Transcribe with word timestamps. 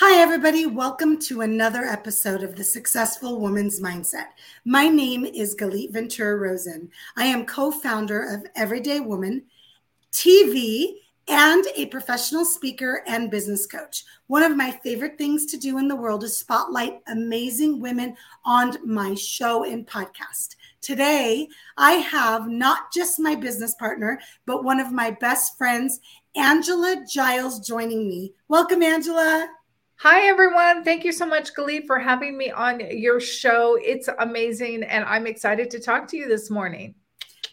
Hi, 0.00 0.20
everybody. 0.20 0.64
Welcome 0.64 1.18
to 1.22 1.40
another 1.40 1.82
episode 1.82 2.44
of 2.44 2.54
the 2.54 2.62
Successful 2.62 3.40
Woman's 3.40 3.80
Mindset. 3.80 4.26
My 4.64 4.86
name 4.86 5.24
is 5.24 5.56
Galit 5.56 5.92
Ventura 5.92 6.36
Rosen. 6.36 6.88
I 7.16 7.24
am 7.24 7.44
co 7.44 7.72
founder 7.72 8.22
of 8.22 8.46
Everyday 8.54 9.00
Woman 9.00 9.42
TV 10.12 10.98
and 11.26 11.64
a 11.74 11.86
professional 11.86 12.44
speaker 12.44 13.02
and 13.08 13.28
business 13.28 13.66
coach. 13.66 14.04
One 14.28 14.44
of 14.44 14.56
my 14.56 14.70
favorite 14.70 15.18
things 15.18 15.46
to 15.46 15.56
do 15.56 15.78
in 15.78 15.88
the 15.88 15.96
world 15.96 16.22
is 16.22 16.36
spotlight 16.36 17.00
amazing 17.08 17.80
women 17.80 18.14
on 18.44 18.76
my 18.86 19.16
show 19.16 19.64
and 19.64 19.84
podcast. 19.84 20.54
Today, 20.80 21.48
I 21.76 21.94
have 21.94 22.46
not 22.46 22.92
just 22.94 23.18
my 23.18 23.34
business 23.34 23.74
partner, 23.74 24.20
but 24.46 24.62
one 24.62 24.78
of 24.78 24.92
my 24.92 25.10
best 25.10 25.58
friends, 25.58 25.98
Angela 26.36 27.04
Giles, 27.12 27.58
joining 27.66 28.08
me. 28.08 28.32
Welcome, 28.46 28.84
Angela. 28.84 29.48
Hi, 30.02 30.28
everyone. 30.28 30.84
Thank 30.84 31.02
you 31.04 31.10
so 31.10 31.26
much, 31.26 31.52
Galit, 31.54 31.84
for 31.88 31.98
having 31.98 32.38
me 32.38 32.52
on 32.52 32.80
your 32.96 33.18
show. 33.18 33.76
It's 33.82 34.08
amazing, 34.20 34.84
and 34.84 35.04
I'm 35.04 35.26
excited 35.26 35.72
to 35.72 35.80
talk 35.80 36.06
to 36.10 36.16
you 36.16 36.28
this 36.28 36.50
morning. 36.52 36.94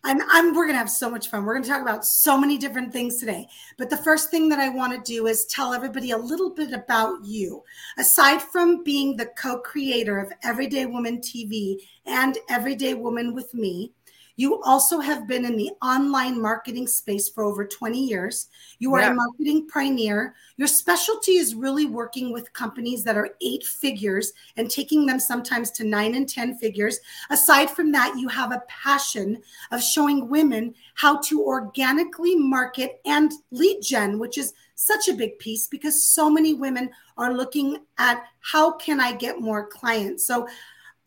I'm, 0.03 0.19
I'm 0.29 0.53
we're 0.53 0.67
gonna 0.67 0.77
have 0.77 0.91
so 0.91 1.09
much 1.09 1.29
fun. 1.29 1.43
We're 1.43 1.55
gonna 1.55 1.65
talk 1.65 1.81
about 1.81 2.05
so 2.05 2.37
many 2.37 2.59
different 2.59 2.93
things 2.93 3.17
today. 3.17 3.47
But 3.79 3.89
the 3.89 3.97
first 3.97 4.29
thing 4.29 4.47
that 4.49 4.59
I 4.59 4.69
want 4.69 4.93
to 4.93 5.11
do 5.11 5.25
is 5.25 5.47
tell 5.47 5.73
everybody 5.73 6.11
a 6.11 6.17
little 6.19 6.53
bit 6.53 6.71
about 6.71 7.25
you. 7.25 7.63
Aside 7.97 8.43
from 8.43 8.83
being 8.83 9.17
the 9.17 9.31
co-creator 9.35 10.19
of 10.19 10.31
Everyday 10.43 10.85
Woman 10.85 11.21
TV 11.21 11.77
and 12.05 12.37
Everyday 12.47 12.93
Woman 12.93 13.33
with 13.33 13.51
Me, 13.55 13.91
you 14.35 14.61
also 14.63 14.99
have 14.99 15.27
been 15.27 15.45
in 15.45 15.55
the 15.55 15.71
online 15.81 16.41
marketing 16.41 16.87
space 16.87 17.29
for 17.29 17.43
over 17.43 17.65
20 17.65 17.97
years. 17.97 18.47
You 18.79 18.93
are 18.93 19.01
yeah. 19.01 19.11
a 19.11 19.13
marketing 19.13 19.67
pioneer. 19.67 20.35
Your 20.57 20.67
specialty 20.67 21.33
is 21.33 21.55
really 21.55 21.85
working 21.85 22.33
with 22.33 22.51
companies 22.53 23.03
that 23.05 23.17
are 23.17 23.29
eight 23.41 23.63
figures 23.63 24.33
and 24.57 24.69
taking 24.69 25.05
them 25.05 25.19
sometimes 25.19 25.71
to 25.71 25.85
nine 25.85 26.15
and 26.15 26.27
10 26.27 26.57
figures. 26.57 26.99
Aside 27.29 27.69
from 27.69 27.91
that, 27.93 28.15
you 28.17 28.27
have 28.27 28.51
a 28.51 28.63
passion 28.67 29.41
of 29.71 29.81
showing 29.81 30.29
women 30.29 30.75
how 30.95 31.19
to 31.21 31.43
organically 31.43 32.35
market 32.35 32.99
and 33.05 33.31
lead 33.51 33.81
gen, 33.81 34.19
which 34.19 34.37
is 34.37 34.53
such 34.75 35.07
a 35.07 35.13
big 35.13 35.39
piece 35.39 35.67
because 35.67 36.03
so 36.03 36.29
many 36.29 36.53
women 36.53 36.89
are 37.17 37.33
looking 37.33 37.77
at 37.97 38.25
how 38.41 38.73
can 38.73 38.99
I 38.99 39.13
get 39.13 39.39
more 39.39 39.65
clients. 39.67 40.27
So 40.27 40.47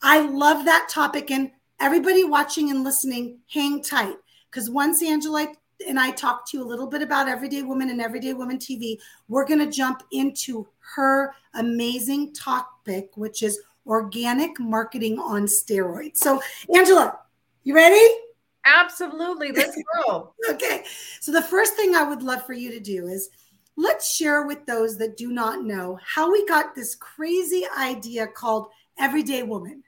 I 0.03 0.21
love 0.21 0.65
that 0.65 0.89
topic. 0.89 1.31
And 1.31 1.51
everybody 1.81 2.25
watching 2.25 2.71
and 2.71 2.85
listening, 2.85 3.39
hang 3.53 3.83
tight. 3.83 4.17
Because 4.51 4.71
once 4.71 5.03
Angela 5.03 5.49
and 5.87 5.99
I 5.99 6.11
talk 6.11 6.49
to 6.51 6.59
you 6.59 6.65
a 6.65 6.67
little 6.67 6.87
bit 6.87 7.03
about 7.03 7.29
Everyday 7.29 7.63
Woman 7.63 7.91
and 7.91 8.01
Everyday 8.01 8.35
Woman 8.35 8.59
TV, 8.59 8.99
we're 9.29 9.47
going 9.47 9.61
to 9.61 9.71
jump 9.71 10.03
into 10.13 10.67
her 10.95 11.35
amazing 11.55 12.33
topic, 12.35 13.11
which 13.15 13.43
is 13.43 13.61
organic 13.87 14.59
marketing 14.59 15.19
on 15.19 15.45
steroids. 15.45 16.17
So, 16.17 16.41
Angela, 16.75 17.19
you 17.65 17.75
ready? 17.75 18.15
Absolutely. 18.65 19.53
Let's 19.53 19.81
go. 20.07 20.35
okay. 20.51 20.85
So, 21.21 21.33
the 21.33 21.43
first 21.43 21.75
thing 21.75 21.95
I 21.95 22.03
would 22.03 22.23
love 22.23 22.45
for 22.45 22.55
you 22.55 22.71
to 22.71 22.81
do 22.81 23.07
is 23.07 23.31
let's 23.77 24.15
share 24.15 24.47
with 24.47 24.67
those 24.67 24.99
that 24.99 25.17
do 25.17 25.31
not 25.31 25.65
know 25.65 25.99
how 26.05 26.31
we 26.31 26.45
got 26.47 26.75
this 26.75 26.95
crazy 26.97 27.65
idea 27.79 28.27
called 28.27 28.69
Everyday 28.99 29.43
Woman. 29.45 29.83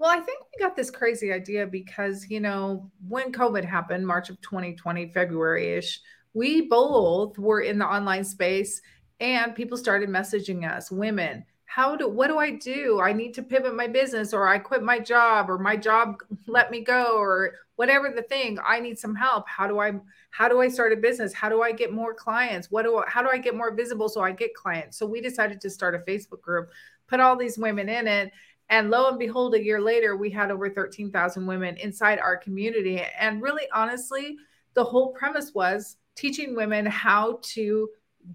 Well, 0.00 0.08
I 0.10 0.18
think 0.18 0.38
we 0.40 0.64
got 0.64 0.74
this 0.74 0.90
crazy 0.90 1.30
idea 1.30 1.66
because, 1.66 2.30
you 2.30 2.40
know, 2.40 2.90
when 3.06 3.30
COVID 3.32 3.66
happened, 3.66 4.06
March 4.06 4.30
of 4.30 4.40
2020, 4.40 5.10
February 5.10 5.74
ish, 5.74 6.00
we 6.32 6.62
both 6.62 7.38
were 7.38 7.60
in 7.60 7.78
the 7.78 7.84
online 7.84 8.24
space 8.24 8.80
and 9.20 9.54
people 9.54 9.76
started 9.76 10.08
messaging 10.08 10.66
us, 10.66 10.90
women, 10.90 11.44
how 11.66 11.96
do 11.96 12.08
what 12.08 12.28
do 12.28 12.38
I 12.38 12.52
do? 12.52 12.98
I 12.98 13.12
need 13.12 13.34
to 13.34 13.42
pivot 13.42 13.76
my 13.76 13.86
business 13.86 14.32
or 14.32 14.48
I 14.48 14.58
quit 14.58 14.82
my 14.82 14.98
job 14.98 15.50
or 15.50 15.58
my 15.58 15.76
job 15.76 16.16
let 16.46 16.70
me 16.70 16.80
go 16.80 17.18
or 17.18 17.52
whatever 17.76 18.10
the 18.10 18.22
thing. 18.22 18.58
I 18.66 18.80
need 18.80 18.98
some 18.98 19.14
help. 19.14 19.46
How 19.50 19.66
do 19.66 19.80
I 19.80 19.92
how 20.30 20.48
do 20.48 20.62
I 20.62 20.68
start 20.68 20.94
a 20.94 20.96
business? 20.96 21.34
How 21.34 21.50
do 21.50 21.60
I 21.60 21.72
get 21.72 21.92
more 21.92 22.14
clients? 22.14 22.70
What 22.70 22.84
do 22.84 22.96
I, 22.96 23.04
how 23.06 23.20
do 23.20 23.28
I 23.30 23.36
get 23.36 23.54
more 23.54 23.74
visible 23.74 24.08
so 24.08 24.22
I 24.22 24.32
get 24.32 24.54
clients? 24.54 24.96
So 24.96 25.04
we 25.04 25.20
decided 25.20 25.60
to 25.60 25.68
start 25.68 25.94
a 25.94 25.98
Facebook 25.98 26.40
group, 26.40 26.70
put 27.06 27.20
all 27.20 27.36
these 27.36 27.58
women 27.58 27.90
in 27.90 28.06
it 28.06 28.32
and 28.70 28.88
lo 28.88 29.08
and 29.08 29.18
behold, 29.18 29.54
a 29.54 29.62
year 29.62 29.80
later, 29.80 30.16
we 30.16 30.30
had 30.30 30.52
over 30.52 30.70
13,000 30.70 31.44
women 31.44 31.76
inside 31.78 32.20
our 32.20 32.36
community. 32.36 33.02
And 33.18 33.42
really, 33.42 33.66
honestly, 33.74 34.36
the 34.74 34.84
whole 34.84 35.12
premise 35.12 35.52
was 35.52 35.96
teaching 36.14 36.54
women 36.54 36.86
how 36.86 37.40
to 37.42 37.88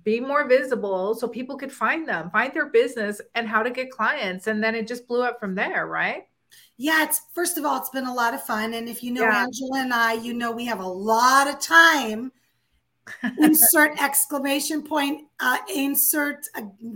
be 0.04 0.20
more 0.20 0.48
visible 0.48 1.16
so 1.16 1.28
people 1.28 1.58
could 1.58 1.72
find 1.72 2.08
them, 2.08 2.30
find 2.32 2.54
their 2.54 2.66
business, 2.66 3.22
and 3.36 3.48
how 3.48 3.64
to 3.64 3.70
get 3.70 3.92
clients. 3.92 4.48
And 4.48 4.62
then 4.62 4.76
it 4.76 4.88
just 4.88 5.08
blew 5.08 5.24
up 5.24 5.40
from 5.40 5.56
there, 5.56 5.88
right? 5.88 6.24
Yeah, 6.78 7.06
it's 7.06 7.22
first 7.34 7.58
of 7.58 7.64
all, 7.64 7.78
it's 7.78 7.90
been 7.90 8.06
a 8.06 8.14
lot 8.14 8.34
of 8.34 8.44
fun. 8.44 8.74
And 8.74 8.90
if 8.90 9.02
you 9.02 9.14
know 9.14 9.22
yeah. 9.22 9.44
Angela 9.44 9.80
and 9.80 9.94
I, 9.94 10.14
you 10.14 10.34
know 10.34 10.52
we 10.52 10.66
have 10.66 10.82
a 10.82 10.88
lot 10.88 11.48
of 11.48 11.60
time. 11.60 12.32
insert 13.40 14.02
exclamation 14.02 14.82
point, 14.82 15.28
uh, 15.40 15.60
insert 15.76 16.48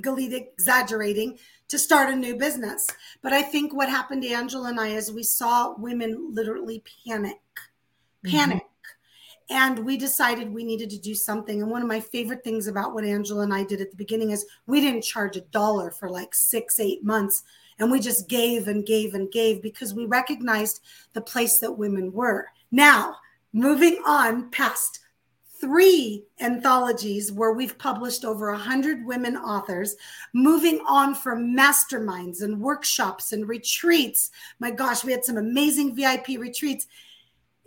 Galit 0.02 0.34
exaggerating 0.34 1.38
to 1.70 1.80
start 1.80 2.10
a 2.10 2.16
new 2.16 2.36
business. 2.36 2.88
But 3.22 3.34
I 3.34 3.42
think 3.42 3.74
what 3.74 3.90
happened 3.90 4.24
to 4.24 4.30
Angela 4.30 4.70
and 4.70 4.80
I 4.80 4.90
is 4.90 5.12
we 5.12 5.24
saw 5.24 5.76
women 5.78 6.32
literally 6.34 6.84
panic, 7.06 7.40
mm-hmm. 8.26 8.30
panic. 8.30 8.58
Mm-hmm. 8.58 8.66
And 9.52 9.80
we 9.80 9.98
decided 9.98 10.54
we 10.54 10.64
needed 10.64 10.92
to 10.92 11.00
do 11.00 11.16
something. 11.16 11.60
And 11.62 11.72
one 11.72 11.82
of 11.82 11.88
my 11.88 12.00
favorite 12.00 12.44
things 12.44 12.68
about 12.68 12.94
what 12.94 13.04
Angela 13.04 13.42
and 13.44 13.54
I 13.54 13.64
did 13.64 13.82
at 13.82 13.90
the 13.90 13.98
beginning 13.98 14.30
is 14.30 14.46
we 14.68 14.80
didn't 14.80 15.02
charge 15.02 15.38
a 15.38 15.42
dollar 15.42 15.90
for 15.90 16.08
like 16.08 16.36
six, 16.36 16.80
eight 16.80 17.04
months. 17.04 17.44
And 17.80 17.92
we 17.92 18.00
just 18.00 18.30
gave 18.30 18.68
and 18.68 18.86
gave 18.86 19.16
and 19.16 19.32
gave 19.32 19.64
because 19.64 19.94
we 19.94 20.06
recognized 20.06 20.82
the 21.14 21.22
place 21.22 21.58
that 21.60 21.72
women 21.72 22.12
were. 22.12 22.48
Now, 22.72 23.16
moving 23.52 24.00
on 24.06 24.52
past 24.52 25.00
three 25.60 26.26
anthologies 26.40 27.32
where 27.32 27.54
we've 27.54 27.78
published 27.78 28.24
over 28.24 28.52
100 28.52 29.06
women 29.06 29.36
authors, 29.36 29.96
moving 30.34 30.80
on 30.88 31.14
from 31.14 31.56
masterminds 31.56 32.42
and 32.42 32.60
workshops 32.60 33.32
and 33.32 33.48
retreats. 33.48 34.32
My 34.60 34.72
gosh, 34.72 35.04
we 35.04 35.12
had 35.12 35.26
some 35.26 35.38
amazing 35.38 35.96
VIP 35.96 36.40
retreats. 36.40 36.88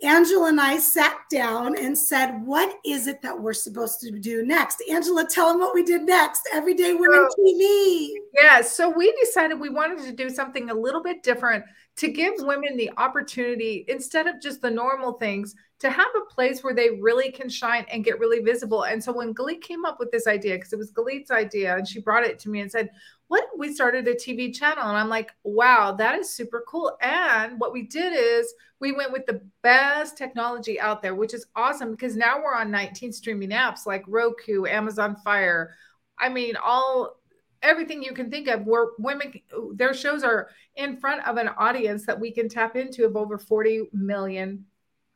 Angela 0.01 0.49
and 0.49 0.59
I 0.59 0.79
sat 0.79 1.17
down 1.31 1.77
and 1.77 1.97
said, 1.97 2.45
What 2.45 2.77
is 2.83 3.07
it 3.07 3.21
that 3.21 3.39
we're 3.39 3.53
supposed 3.53 4.01
to 4.01 4.11
do 4.11 4.45
next? 4.45 4.83
Angela, 4.89 5.25
tell 5.25 5.49
them 5.49 5.59
what 5.59 5.73
we 5.73 5.83
did 5.83 6.03
next. 6.03 6.41
Everyday 6.51 6.93
Women 6.93 7.29
so, 7.29 7.41
TV. 7.41 8.09
Yeah. 8.33 8.61
So 8.61 8.89
we 8.89 9.13
decided 9.23 9.59
we 9.59 9.69
wanted 9.69 9.99
to 9.99 10.11
do 10.11 10.29
something 10.29 10.69
a 10.69 10.73
little 10.73 11.01
bit 11.01 11.23
different 11.23 11.63
to 11.95 12.07
give 12.11 12.33
women 12.39 12.75
the 12.75 12.91
opportunity, 12.97 13.85
instead 13.87 14.25
of 14.27 14.41
just 14.41 14.61
the 14.61 14.71
normal 14.71 15.13
things, 15.13 15.55
to 15.79 15.89
have 15.89 16.07
a 16.15 16.33
place 16.33 16.63
where 16.63 16.73
they 16.73 16.91
really 17.01 17.31
can 17.31 17.49
shine 17.49 17.85
and 17.91 18.05
get 18.05 18.17
really 18.17 18.39
visible. 18.39 18.83
And 18.83 19.03
so 19.03 19.11
when 19.11 19.33
Galit 19.33 19.61
came 19.61 19.85
up 19.85 19.99
with 19.99 20.11
this 20.11 20.27
idea, 20.27 20.55
because 20.55 20.73
it 20.73 20.79
was 20.79 20.93
Galit's 20.93 21.29
idea, 21.29 21.75
and 21.75 21.87
she 21.87 21.99
brought 21.99 22.23
it 22.23 22.39
to 22.39 22.49
me 22.49 22.61
and 22.61 22.71
said, 22.71 22.89
What 23.27 23.43
we 23.57 23.73
started 23.73 24.07
a 24.07 24.15
TV 24.15 24.55
channel? 24.55 24.87
And 24.87 24.97
I'm 24.97 25.09
like, 25.09 25.31
Wow, 25.43 25.91
that 25.91 26.17
is 26.17 26.33
super 26.33 26.63
cool. 26.67 26.97
And 27.01 27.59
what 27.59 27.73
we 27.73 27.83
did 27.83 28.13
is 28.15 28.53
we 28.79 28.91
went 28.91 29.11
with 29.11 29.25
the 29.25 29.41
best 29.61 30.17
technology 30.17 30.79
out 30.79 31.01
there, 31.01 31.15
which 31.15 31.33
is 31.33 31.45
awesome 31.55 31.91
because 31.91 32.15
now 32.15 32.41
we're 32.41 32.55
on 32.55 32.71
19 32.71 33.11
streaming 33.11 33.49
apps 33.49 33.85
like 33.85 34.03
Roku, 34.07 34.65
Amazon 34.65 35.15
Fire. 35.23 35.75
I 36.17 36.29
mean, 36.29 36.55
all 36.55 37.19
everything 37.63 38.03
you 38.03 38.13
can 38.13 38.29
think 38.29 38.47
of 38.47 38.67
where 38.67 38.89
women 38.99 39.33
their 39.73 39.93
shows 39.93 40.23
are 40.23 40.49
in 40.75 40.97
front 40.97 41.25
of 41.25 41.37
an 41.37 41.49
audience 41.57 42.05
that 42.05 42.19
we 42.19 42.31
can 42.31 42.49
tap 42.49 42.75
into 42.75 43.05
of 43.05 43.15
over 43.15 43.37
40 43.37 43.89
million 43.93 44.65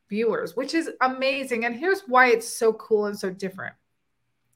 viewers, 0.10 0.56
which 0.56 0.74
is 0.74 0.90
amazing. 1.02 1.66
And 1.66 1.76
here's 1.76 2.02
why 2.08 2.28
it's 2.28 2.48
so 2.48 2.74
cool 2.74 3.06
and 3.06 3.20
so 3.20 3.30
different. 3.30 3.76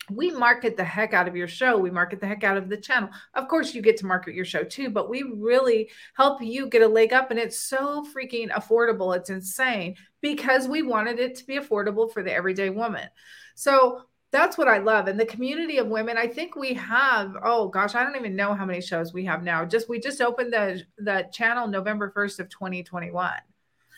We 0.10 0.32
market 0.32 0.76
the 0.76 0.84
heck 0.84 1.14
out 1.14 1.28
of 1.28 1.36
your 1.36 1.48
show. 1.48 1.78
We 1.78 1.92
market 1.92 2.20
the 2.20 2.28
heck 2.28 2.44
out 2.44 2.58
of 2.58 2.70
the 2.70 2.78
channel. 2.78 3.10
Of 3.36 3.48
course, 3.48 3.74
you 3.74 3.82
get 3.82 3.98
to 3.98 4.06
market 4.06 4.34
your 4.34 4.46
show 4.46 4.64
too, 4.64 4.90
but 4.90 5.10
we 5.10 5.24
really 5.24 5.90
help 6.16 6.42
you 6.42 6.68
get 6.68 6.82
a 6.82 6.88
leg 6.88 7.14
up. 7.14 7.32
And 7.32 7.40
it's 7.40 7.60
so 7.60 8.06
freaking 8.14 8.50
affordable. 8.50 9.16
It's 9.16 9.30
insane 9.30 9.96
because 10.20 10.68
we 10.68 10.82
wanted 10.82 11.20
it 11.20 11.36
to 11.36 11.46
be 11.46 11.60
affordable 11.60 12.12
for 12.12 12.24
the 12.24 12.34
everyday 12.34 12.70
woman. 12.70 13.08
So 13.56 14.02
that's 14.32 14.58
what 14.58 14.68
I 14.68 14.78
love. 14.78 15.08
And 15.08 15.20
the 15.20 15.26
community 15.26 15.78
of 15.78 15.88
women, 15.88 16.18
I 16.18 16.26
think 16.26 16.56
we 16.56 16.74
have, 16.76 17.36
oh 17.44 17.68
gosh, 17.68 17.96
I 17.96 18.04
don't 18.04 18.16
even 18.16 18.36
know 18.36 18.54
how 18.54 18.66
many 18.66 18.82
shows 18.82 19.14
we 19.14 19.26
have 19.26 19.44
now. 19.44 19.66
Just 19.66 19.90
we 19.90 20.00
just 20.00 20.22
opened 20.22 20.54
the 20.54 20.82
the 20.98 21.28
channel 21.34 21.68
November 21.68 22.12
1st 22.16 22.40
of 22.40 22.50
2021. 22.50 23.34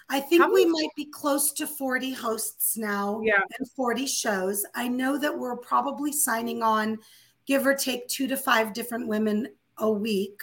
I 0.10 0.20
think 0.20 0.52
we 0.52 0.66
might 0.66 0.90
be 0.96 1.06
close 1.06 1.54
to 1.54 1.66
40 1.66 2.14
hosts 2.14 2.78
now 2.78 3.22
yeah. 3.24 3.42
and 3.58 3.72
40 3.72 4.06
shows. 4.06 4.66
I 4.76 4.88
know 4.88 5.18
that 5.18 5.38
we're 5.38 5.58
probably 5.58 6.12
signing 6.12 6.62
on, 6.62 7.00
give 7.48 7.66
or 7.66 7.74
take 7.74 8.08
two 8.10 8.28
to 8.28 8.36
five 8.36 8.74
different 8.74 9.08
women 9.08 9.48
a 9.84 9.92
week. 9.92 10.42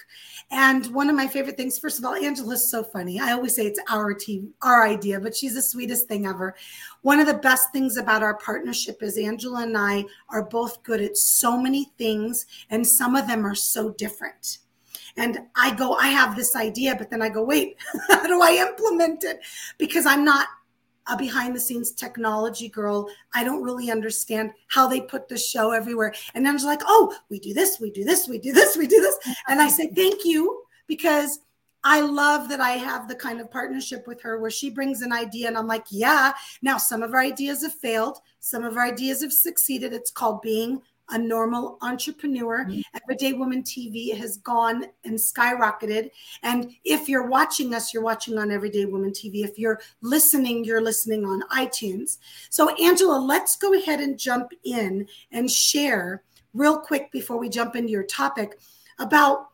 And 0.50 0.86
one 0.94 1.08
of 1.08 1.16
my 1.16 1.26
favorite 1.26 1.56
things, 1.56 1.78
first 1.78 1.98
of 1.98 2.04
all, 2.04 2.14
Angela's 2.14 2.70
so 2.70 2.84
funny. 2.84 3.18
I 3.18 3.32
always 3.32 3.56
say 3.56 3.66
it's 3.66 3.80
our 3.88 4.12
team, 4.12 4.52
our 4.62 4.86
idea, 4.86 5.18
but 5.18 5.34
she's 5.34 5.54
the 5.54 5.62
sweetest 5.62 6.06
thing 6.08 6.26
ever. 6.26 6.54
One 7.02 7.20
of 7.20 7.26
the 7.26 7.34
best 7.34 7.72
things 7.72 7.96
about 7.96 8.22
our 8.22 8.36
partnership 8.36 9.02
is 9.02 9.16
Angela 9.16 9.62
and 9.62 9.76
I 9.76 10.04
are 10.28 10.44
both 10.44 10.82
good 10.82 11.00
at 11.00 11.16
so 11.16 11.56
many 11.56 11.86
things, 11.96 12.44
and 12.68 12.86
some 12.86 13.16
of 13.16 13.26
them 13.26 13.46
are 13.46 13.54
so 13.54 13.90
different. 13.90 14.58
And 15.16 15.38
I 15.56 15.74
go, 15.74 15.94
I 15.94 16.08
have 16.08 16.36
this 16.36 16.54
idea, 16.54 16.94
but 16.94 17.10
then 17.10 17.22
I 17.22 17.30
go, 17.30 17.42
wait, 17.42 17.76
how 18.08 18.26
do 18.26 18.42
I 18.42 18.66
implement 18.68 19.24
it? 19.24 19.40
Because 19.78 20.06
I'm 20.06 20.24
not 20.24 20.48
a 21.06 21.16
behind 21.16 21.54
the 21.54 21.60
scenes 21.60 21.92
technology 21.92 22.68
girl. 22.68 23.08
I 23.34 23.44
don't 23.44 23.62
really 23.62 23.90
understand 23.90 24.52
how 24.68 24.86
they 24.86 25.00
put 25.00 25.28
the 25.28 25.38
show 25.38 25.72
everywhere. 25.72 26.14
And 26.34 26.46
just 26.46 26.64
like, 26.64 26.82
oh, 26.84 27.14
we 27.28 27.38
do 27.38 27.54
this, 27.54 27.80
we 27.80 27.90
do 27.90 28.04
this, 28.04 28.28
we 28.28 28.38
do 28.38 28.52
this, 28.52 28.76
we 28.76 28.86
do 28.86 29.00
this. 29.00 29.16
And 29.48 29.60
I 29.60 29.68
say, 29.68 29.88
thank 29.88 30.24
you, 30.24 30.62
because 30.86 31.40
I 31.82 32.00
love 32.00 32.48
that 32.50 32.60
I 32.60 32.72
have 32.72 33.08
the 33.08 33.14
kind 33.14 33.40
of 33.40 33.50
partnership 33.50 34.06
with 34.06 34.20
her 34.22 34.38
where 34.38 34.50
she 34.50 34.68
brings 34.68 35.00
an 35.00 35.12
idea 35.12 35.48
and 35.48 35.56
I'm 35.56 35.66
like, 35.66 35.86
yeah. 35.90 36.32
Now, 36.60 36.76
some 36.76 37.02
of 37.02 37.14
our 37.14 37.20
ideas 37.20 37.62
have 37.62 37.74
failed, 37.74 38.18
some 38.40 38.64
of 38.64 38.76
our 38.76 38.84
ideas 38.84 39.22
have 39.22 39.32
succeeded. 39.32 39.92
It's 39.92 40.10
called 40.10 40.42
being 40.42 40.82
a 41.10 41.18
normal 41.18 41.78
entrepreneur. 41.82 42.64
Mm-hmm. 42.64 42.80
Everyday 43.02 43.32
Woman 43.34 43.62
TV 43.62 44.16
has 44.16 44.38
gone 44.38 44.86
and 45.04 45.14
skyrocketed. 45.14 46.10
And 46.42 46.72
if 46.84 47.08
you're 47.08 47.26
watching 47.26 47.74
us, 47.74 47.92
you're 47.92 48.02
watching 48.02 48.38
on 48.38 48.50
Everyday 48.50 48.86
Woman 48.86 49.10
TV. 49.10 49.44
If 49.44 49.58
you're 49.58 49.80
listening, 50.02 50.64
you're 50.64 50.82
listening 50.82 51.24
on 51.24 51.42
iTunes. 51.52 52.18
So, 52.50 52.74
Angela, 52.76 53.18
let's 53.18 53.56
go 53.56 53.74
ahead 53.74 54.00
and 54.00 54.18
jump 54.18 54.52
in 54.64 55.06
and 55.32 55.50
share 55.50 56.22
real 56.54 56.78
quick 56.78 57.12
before 57.12 57.38
we 57.38 57.48
jump 57.48 57.76
into 57.76 57.90
your 57.90 58.04
topic 58.04 58.58
about 58.98 59.50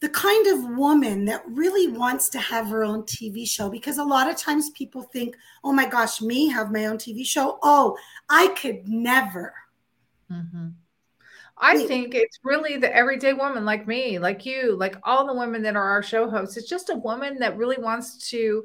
the 0.00 0.08
kind 0.10 0.46
of 0.46 0.76
woman 0.76 1.24
that 1.24 1.42
really 1.48 1.88
wants 1.88 2.28
to 2.28 2.38
have 2.38 2.68
her 2.68 2.84
own 2.84 3.02
TV 3.02 3.48
show 3.48 3.68
because 3.68 3.98
a 3.98 4.04
lot 4.04 4.30
of 4.30 4.36
times 4.36 4.70
people 4.70 5.02
think, 5.02 5.36
oh 5.64 5.72
my 5.72 5.86
gosh, 5.86 6.22
me 6.22 6.48
have 6.48 6.70
my 6.70 6.86
own 6.86 6.98
TV 6.98 7.26
show. 7.26 7.58
Oh, 7.62 7.96
I 8.28 8.48
could 8.48 8.86
never. 8.86 9.54
Mm-hmm. 10.30 10.68
I 11.60 11.86
think 11.86 12.14
it's 12.14 12.38
really 12.44 12.76
the 12.76 12.94
everyday 12.94 13.32
woman 13.32 13.64
like 13.64 13.88
me, 13.88 14.18
like 14.18 14.46
you, 14.46 14.76
like 14.76 14.96
all 15.02 15.26
the 15.26 15.34
women 15.34 15.62
that 15.62 15.74
are 15.74 15.90
our 15.90 16.02
show 16.02 16.30
hosts. 16.30 16.56
It's 16.56 16.68
just 16.68 16.90
a 16.90 16.94
woman 16.94 17.38
that 17.40 17.56
really 17.56 17.78
wants 17.78 18.28
to 18.30 18.64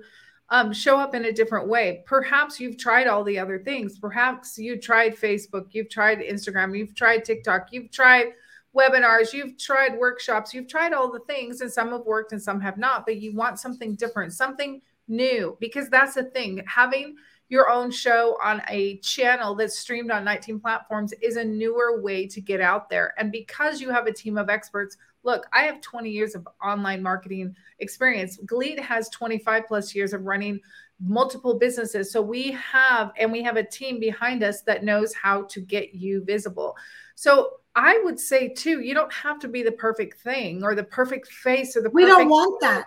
um, 0.49 0.71
show 0.71 0.99
up 0.99 1.15
in 1.15 1.25
a 1.25 1.31
different 1.31 1.67
way. 1.67 2.03
Perhaps 2.05 2.59
you've 2.59 2.77
tried 2.77 3.07
all 3.07 3.23
the 3.23 3.39
other 3.39 3.57
things. 3.57 3.97
Perhaps 3.97 4.59
you 4.59 4.79
tried 4.79 5.15
Facebook, 5.15 5.67
you've 5.71 5.89
tried 5.89 6.19
Instagram, 6.19 6.77
you've 6.77 6.93
tried 6.93 7.25
TikTok, 7.25 7.69
you've 7.71 7.89
tried 7.89 8.33
webinars, 8.75 9.33
you've 9.33 9.57
tried 9.57 9.97
workshops, 9.97 10.53
you've 10.53 10.67
tried 10.67 10.93
all 10.93 11.11
the 11.11 11.19
things, 11.21 11.61
and 11.61 11.71
some 11.71 11.91
have 11.91 12.01
worked 12.01 12.31
and 12.31 12.41
some 12.41 12.61
have 12.61 12.77
not. 12.77 13.05
But 13.05 13.17
you 13.17 13.33
want 13.33 13.59
something 13.59 13.95
different, 13.95 14.33
something 14.33 14.81
new, 15.07 15.57
because 15.59 15.89
that's 15.89 16.13
the 16.13 16.25
thing. 16.25 16.63
Having 16.67 17.15
your 17.49 17.69
own 17.69 17.91
show 17.91 18.37
on 18.41 18.61
a 18.69 18.97
channel 18.97 19.55
that's 19.55 19.77
streamed 19.77 20.11
on 20.11 20.23
19 20.23 20.59
platforms 20.59 21.13
is 21.21 21.35
a 21.35 21.43
newer 21.43 22.01
way 22.01 22.25
to 22.27 22.41
get 22.41 22.61
out 22.61 22.89
there. 22.89 23.13
And 23.17 23.31
because 23.31 23.81
you 23.81 23.89
have 23.89 24.07
a 24.07 24.13
team 24.13 24.37
of 24.37 24.49
experts, 24.49 24.97
look, 25.23 25.45
I 25.53 25.63
have 25.63 25.81
20 25.81 26.09
years 26.09 26.35
of 26.35 26.47
online 26.63 27.01
marketing 27.03 27.55
experience. 27.79 28.39
Galit 28.45 28.79
has 28.79 29.09
25 29.09 29.63
plus 29.67 29.93
years 29.93 30.13
of 30.13 30.23
running 30.23 30.59
multiple 30.99 31.59
businesses. 31.59 32.11
So 32.11 32.21
we 32.21 32.51
have, 32.51 33.11
and 33.17 33.31
we 33.31 33.43
have 33.43 33.57
a 33.57 33.63
team 33.63 33.99
behind 33.99 34.43
us 34.43 34.61
that 34.61 34.83
knows 34.83 35.13
how 35.13 35.43
to 35.43 35.61
get 35.61 35.93
you 35.93 36.23
visible. 36.23 36.75
So 37.15 37.51
I 37.75 37.99
would 38.03 38.19
say 38.19 38.49
too, 38.49 38.81
you 38.81 38.93
don't 38.93 39.11
have 39.13 39.39
to 39.39 39.47
be 39.47 39.63
the 39.63 39.71
perfect 39.71 40.21
thing 40.21 40.63
or 40.63 40.75
the 40.75 40.83
perfect 40.83 41.27
face 41.27 41.75
or 41.75 41.81
the. 41.81 41.89
We 41.89 42.05
don't 42.05 42.29
want 42.29 42.61
that. 42.61 42.85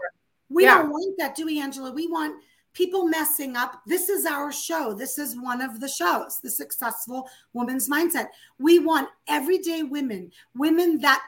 We 0.48 0.64
yeah. 0.64 0.78
don't 0.78 0.90
want 0.90 1.16
that, 1.18 1.34
do 1.34 1.44
we, 1.44 1.60
Angela? 1.60 1.92
We 1.92 2.06
want 2.06 2.40
people 2.76 3.08
messing 3.08 3.56
up. 3.56 3.80
This 3.86 4.10
is 4.10 4.26
our 4.26 4.52
show. 4.52 4.92
This 4.92 5.18
is 5.18 5.34
one 5.40 5.62
of 5.62 5.80
the 5.80 5.88
shows, 5.88 6.40
the 6.42 6.50
Successful 6.50 7.26
Woman's 7.54 7.88
Mindset. 7.88 8.26
We 8.58 8.80
want 8.80 9.08
everyday 9.28 9.82
women, 9.82 10.30
women 10.54 11.00
that 11.00 11.22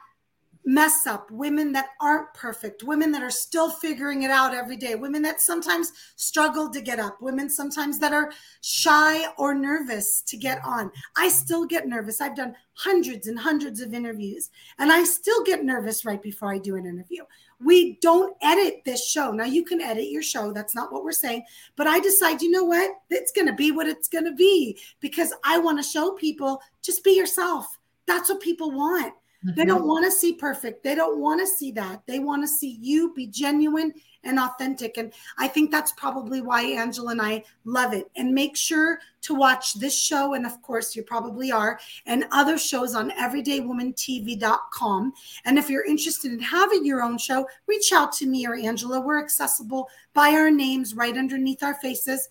mess 0.69 1.07
up, 1.07 1.31
women 1.31 1.73
that 1.73 1.89
aren't 1.99 2.33
perfect, 2.35 2.83
women 2.83 3.11
that 3.11 3.23
are 3.23 3.31
still 3.31 3.71
figuring 3.71 4.25
it 4.25 4.31
out 4.31 4.53
every 4.53 4.77
day, 4.77 4.95
women 4.97 5.23
that 5.23 5.41
sometimes 5.41 5.93
struggle 6.17 6.69
to 6.69 6.83
get 6.83 7.01
up, 7.01 7.23
women 7.23 7.49
sometimes 7.49 7.99
that 7.99 8.13
are 8.13 8.31
shy 8.61 9.27
or 9.39 9.55
nervous 9.55 10.21
to 10.21 10.37
get 10.37 10.63
on. 10.63 10.91
I 11.17 11.31
still 11.31 11.65
get 11.65 11.89
nervous. 11.89 12.21
I've 12.21 12.37
done 12.37 12.55
hundreds 12.75 13.29
and 13.29 13.39
hundreds 13.39 13.81
of 13.81 13.95
interviews, 13.95 14.51
and 14.79 14.93
I 14.93 15.05
still 15.05 15.43
get 15.43 15.65
nervous 15.65 16.05
right 16.05 16.23
before 16.23 16.53
I 16.53 16.59
do 16.59 16.77
an 16.77 16.85
interview. 16.85 17.25
We 17.65 17.97
don't 18.03 18.37
edit 18.43 18.83
this 18.85 19.09
show. 19.09 19.31
Now, 19.31 19.47
you 19.47 19.65
can 19.65 19.81
edit 19.81 20.11
your 20.11 20.23
show. 20.23 20.53
That's 20.53 20.75
not 20.75 20.93
what 20.93 21.03
we're 21.03 21.13
saying. 21.13 21.45
But 21.77 21.87
I 21.87 21.99
decide, 21.99 22.43
you 22.43 22.51
know 22.51 22.65
what? 22.65 22.91
It's 23.09 23.33
going 23.33 23.49
to 23.49 23.55
be 23.55 23.73
what 23.73 23.89
it's 23.89 24.07
going 24.07 24.27
to 24.27 24.35
be 24.35 24.79
because 25.01 25.33
I 25.45 25.59
want 25.59 25.79
to 25.79 25.83
show 25.83 26.13
people 26.13 26.61
just 26.83 27.03
be 27.05 27.13
yourself. 27.13 27.79
That's 28.07 28.29
what 28.29 28.41
people 28.41 28.71
want. 28.71 29.15
Mm-hmm. 29.45 29.57
They 29.57 29.65
don't 29.65 29.87
want 29.87 30.05
to 30.05 30.11
see 30.11 30.35
perfect. 30.35 30.83
They 30.83 30.97
don't 30.97 31.21
want 31.21 31.41
to 31.41 31.47
see 31.47 31.71
that. 31.73 32.03
They 32.07 32.19
want 32.19 32.43
to 32.43 32.49
see 32.49 32.79
you 32.81 33.15
be 33.15 33.29
genuine 33.29 33.93
and 34.25 34.39
authentic. 34.39 34.99
And 34.99 35.13
I 35.39 35.47
think 35.47 35.71
that's 35.71 35.93
probably 35.93 36.41
why 36.41 36.63
Angela 36.63 37.13
and 37.13 37.23
I 37.23 37.45
love 37.65 37.93
it. 37.93 38.11
And 38.17 38.35
make 38.35 38.57
sure 38.57 38.99
to 39.23 39.35
watch 39.35 39.75
this 39.75 39.97
show. 39.97 40.35
And 40.35 40.45
of 40.45 40.61
course, 40.63 40.97
you 40.97 41.05
probably 41.05 41.53
are, 41.53 41.79
and 42.07 42.27
other 42.33 42.59
shows 42.59 42.97
on 42.97 43.13
everydaywomantv.com. 43.13 45.13
And 45.45 45.59
if 45.59 45.71
you're 45.71 45.87
interested 45.87 46.33
in 46.33 46.41
having 46.41 46.85
your 46.85 47.03
own 47.03 47.17
show, 47.17 47.47
reach 47.69 47.93
out 47.93 48.13
to 48.15 48.27
me 48.27 48.45
or 48.45 48.57
Angela. 48.57 49.01
We're 49.01 49.23
accessible 49.23 49.89
by 50.15 50.31
our 50.31 50.51
names 50.51 50.95
right 50.95 51.17
underneath 51.17 51.63
our 51.63 51.75
faces 51.75 52.29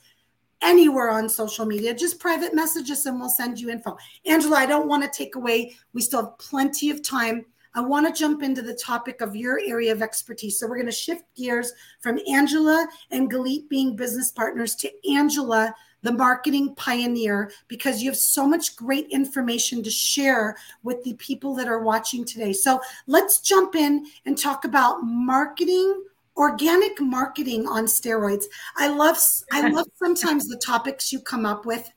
anywhere 0.62 1.10
on 1.10 1.30
social 1.30 1.66
media. 1.66 1.94
Just 1.94 2.20
private 2.20 2.54
message 2.54 2.90
us 2.92 3.06
and 3.06 3.20
we'll 3.20 3.30
send 3.30 3.60
you 3.60 3.70
info. 3.70 3.98
Angela, 4.26 4.58
I 4.58 4.66
don't 4.66 4.88
want 4.88 5.04
to 5.04 5.10
take 5.10 5.36
away, 5.36 5.76
we 5.94 6.02
still 6.02 6.24
have 6.24 6.38
plenty 6.38 6.90
of 6.90 7.04
time. 7.04 7.46
I 7.76 7.82
want 7.82 8.08
to 8.08 8.20
jump 8.20 8.42
into 8.42 8.64
the 8.64 8.74
topic 8.74 9.22
of 9.22 9.36
your 9.36 9.60
area 9.64 9.92
of 9.92 10.02
expertise. 10.02 10.60
So 10.60 10.68
we're 10.68 10.78
going 10.78 10.88
to 10.88 10.92
shift 10.92 11.24
gears 11.36 11.72
from 12.00 12.20
Angela 12.28 12.88
and 13.12 13.32
Galit 13.32 13.70
being 13.70 13.96
business 13.96 14.32
partners 14.32 14.74
to 14.78 14.92
Angela, 15.12 15.76
the 16.02 16.12
marketing 16.12 16.74
pioneer, 16.74 17.52
because 17.68 18.02
you 18.02 18.10
have 18.10 18.18
so 18.18 18.48
much 18.48 18.76
great 18.76 19.08
information 19.12 19.84
to 19.84 19.92
share 19.92 20.58
with 20.82 21.04
the 21.04 21.14
people 21.16 21.54
that 21.56 21.68
are 21.68 21.84
watching 21.84 22.26
today. 22.26 22.52
So 22.52 22.82
let's 23.06 23.42
jump 23.42 23.76
in 23.76 24.08
and 24.26 24.36
talk 24.36 24.66
about 24.66 25.04
marketing 25.04 26.04
organic 26.38 27.02
marketing 27.02 27.68
on 27.68 27.86
steroids. 27.86 28.46
I 28.78 28.88
love 28.88 29.18
I 29.52 29.70
love 29.70 29.88
sometimes 29.96 30.48
the 30.48 30.58
topics 30.58 31.12
you 31.12 31.20
come 31.20 31.46
up 31.46 31.66
with 31.66 31.92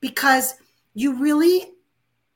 because 0.00 0.54
you 0.94 1.14
really 1.18 1.72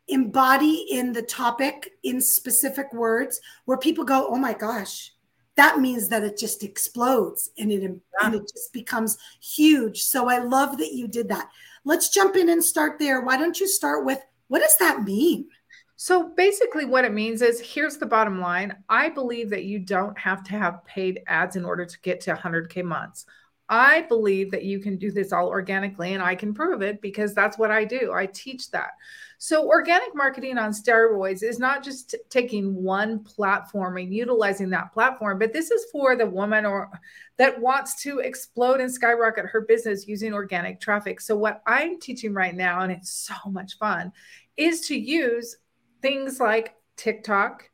embody 0.08 0.86
in 0.90 1.12
the 1.12 1.22
topic 1.22 1.92
in 2.04 2.20
specific 2.20 2.92
words 2.92 3.40
where 3.64 3.78
people 3.78 4.04
go, 4.04 4.26
"Oh 4.28 4.36
my 4.36 4.52
gosh, 4.52 5.12
that 5.56 5.78
means 5.78 6.08
that 6.08 6.24
it 6.24 6.36
just 6.36 6.62
explodes 6.62 7.50
and 7.58 7.72
it 7.72 7.82
yeah. 7.82 8.26
and 8.26 8.34
it 8.34 8.42
just 8.42 8.72
becomes 8.72 9.16
huge." 9.40 10.02
So 10.02 10.28
I 10.28 10.38
love 10.38 10.78
that 10.78 10.92
you 10.92 11.08
did 11.08 11.28
that. 11.28 11.48
Let's 11.84 12.08
jump 12.08 12.36
in 12.36 12.48
and 12.48 12.62
start 12.62 12.98
there. 12.98 13.20
Why 13.20 13.36
don't 13.36 13.58
you 13.58 13.68
start 13.68 14.04
with 14.04 14.20
what 14.48 14.60
does 14.60 14.76
that 14.78 15.02
mean? 15.02 15.48
So 15.96 16.28
basically, 16.28 16.84
what 16.84 17.06
it 17.06 17.12
means 17.14 17.40
is 17.40 17.58
here's 17.58 17.96
the 17.96 18.06
bottom 18.06 18.38
line. 18.38 18.76
I 18.88 19.08
believe 19.08 19.48
that 19.50 19.64
you 19.64 19.78
don't 19.78 20.16
have 20.18 20.44
to 20.44 20.52
have 20.52 20.84
paid 20.84 21.20
ads 21.26 21.56
in 21.56 21.64
order 21.64 21.86
to 21.86 22.00
get 22.02 22.20
to 22.22 22.34
100K 22.34 22.84
months. 22.84 23.24
I 23.68 24.02
believe 24.02 24.52
that 24.52 24.62
you 24.62 24.78
can 24.78 24.96
do 24.96 25.10
this 25.10 25.32
all 25.32 25.48
organically, 25.48 26.12
and 26.12 26.22
I 26.22 26.36
can 26.36 26.54
prove 26.54 26.82
it 26.82 27.00
because 27.00 27.34
that's 27.34 27.58
what 27.58 27.72
I 27.72 27.84
do. 27.84 28.12
I 28.12 28.26
teach 28.26 28.70
that. 28.70 28.90
So, 29.38 29.66
organic 29.66 30.14
marketing 30.14 30.56
on 30.58 30.70
steroids 30.70 31.42
is 31.42 31.58
not 31.58 31.82
just 31.82 32.10
t- 32.10 32.18
taking 32.28 32.74
one 32.74 33.24
platform 33.24 33.96
and 33.96 34.14
utilizing 34.14 34.70
that 34.70 34.92
platform, 34.92 35.38
but 35.38 35.52
this 35.52 35.70
is 35.70 35.86
for 35.90 36.14
the 36.14 36.26
woman 36.26 36.64
or 36.64 36.90
that 37.38 37.60
wants 37.60 38.02
to 38.02 38.20
explode 38.20 38.80
and 38.80 38.92
skyrocket 38.92 39.46
her 39.46 39.62
business 39.62 40.06
using 40.06 40.32
organic 40.32 40.80
traffic. 40.80 41.20
So, 41.20 41.36
what 41.36 41.62
I'm 41.66 41.98
teaching 41.98 42.34
right 42.34 42.54
now, 42.54 42.82
and 42.82 42.92
it's 42.92 43.10
so 43.10 43.50
much 43.50 43.78
fun, 43.78 44.12
is 44.56 44.86
to 44.88 44.96
use 44.96 45.56
things 46.02 46.40
like 46.40 46.74
TikTok 46.96 47.68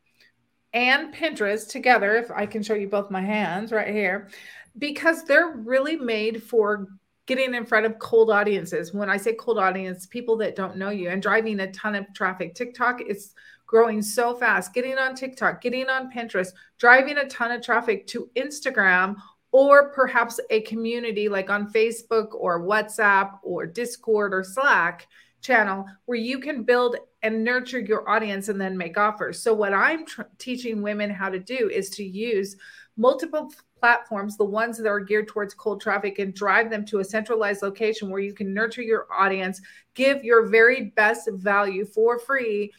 and 0.72 1.14
Pinterest 1.14 1.68
together, 1.68 2.16
if 2.16 2.30
I 2.30 2.46
can 2.46 2.62
show 2.62 2.74
you 2.74 2.88
both 2.88 3.10
my 3.10 3.20
hands 3.20 3.72
right 3.72 3.92
here, 3.92 4.30
because 4.78 5.24
they're 5.24 5.52
really 5.56 5.96
made 5.96 6.42
for 6.42 6.88
getting 7.26 7.54
in 7.54 7.64
front 7.64 7.86
of 7.86 7.98
cold 7.98 8.30
audiences. 8.30 8.92
When 8.92 9.08
I 9.08 9.16
say 9.16 9.34
cold 9.34 9.58
audience, 9.58 10.06
people 10.06 10.36
that 10.38 10.56
don't 10.56 10.76
know 10.76 10.90
you 10.90 11.08
and 11.10 11.22
driving 11.22 11.60
a 11.60 11.70
ton 11.72 11.94
of 11.94 12.12
traffic. 12.14 12.54
TikTok 12.54 13.02
is 13.02 13.34
growing 13.66 14.02
so 14.02 14.34
fast. 14.34 14.74
Getting 14.74 14.98
on 14.98 15.14
TikTok, 15.14 15.60
getting 15.60 15.88
on 15.88 16.10
Pinterest, 16.10 16.48
driving 16.78 17.18
a 17.18 17.28
ton 17.28 17.52
of 17.52 17.62
traffic 17.62 18.06
to 18.08 18.28
Instagram 18.36 19.16
or 19.52 19.92
perhaps 19.92 20.40
a 20.50 20.62
community 20.62 21.28
like 21.28 21.50
on 21.50 21.70
Facebook 21.70 22.34
or 22.34 22.60
WhatsApp 22.60 23.38
or 23.42 23.66
Discord 23.66 24.34
or 24.34 24.42
Slack 24.42 25.06
channel 25.42 25.84
where 26.06 26.18
you 26.18 26.38
can 26.38 26.62
build 26.62 26.96
and 27.22 27.44
nurture 27.44 27.78
your 27.80 28.08
audience 28.08 28.49
and 28.49 28.61
then 28.61 28.76
make 28.76 28.96
offers. 28.96 29.40
So, 29.40 29.52
what 29.52 29.75
I'm 29.75 30.06
tr- 30.06 30.22
teaching 30.38 30.80
women 30.80 31.11
how 31.11 31.28
to 31.28 31.38
do 31.38 31.68
is 31.68 31.90
to 31.90 32.04
use 32.04 32.56
multiple 32.96 33.52
platforms, 33.78 34.37
the 34.37 34.44
ones 34.44 34.78
that 34.78 34.87
are 34.87 35.00
geared 35.00 35.28
towards 35.28 35.54
cold 35.54 35.80
traffic, 35.80 36.18
and 36.18 36.34
drive 36.34 36.70
them 36.70 36.84
to 36.87 37.00
a 37.00 37.04
centralized 37.04 37.62
location 37.62 38.11
where 38.11 38.20
you 38.20 38.32
can 38.32 38.54
nurture 38.54 38.82
your 38.82 39.06
audience, 39.12 39.61
give 39.94 40.25
your 40.25 40.46
very 40.46 40.92
best 40.96 41.28
value 41.32 41.84
for 41.84 42.18
free, 42.18 42.72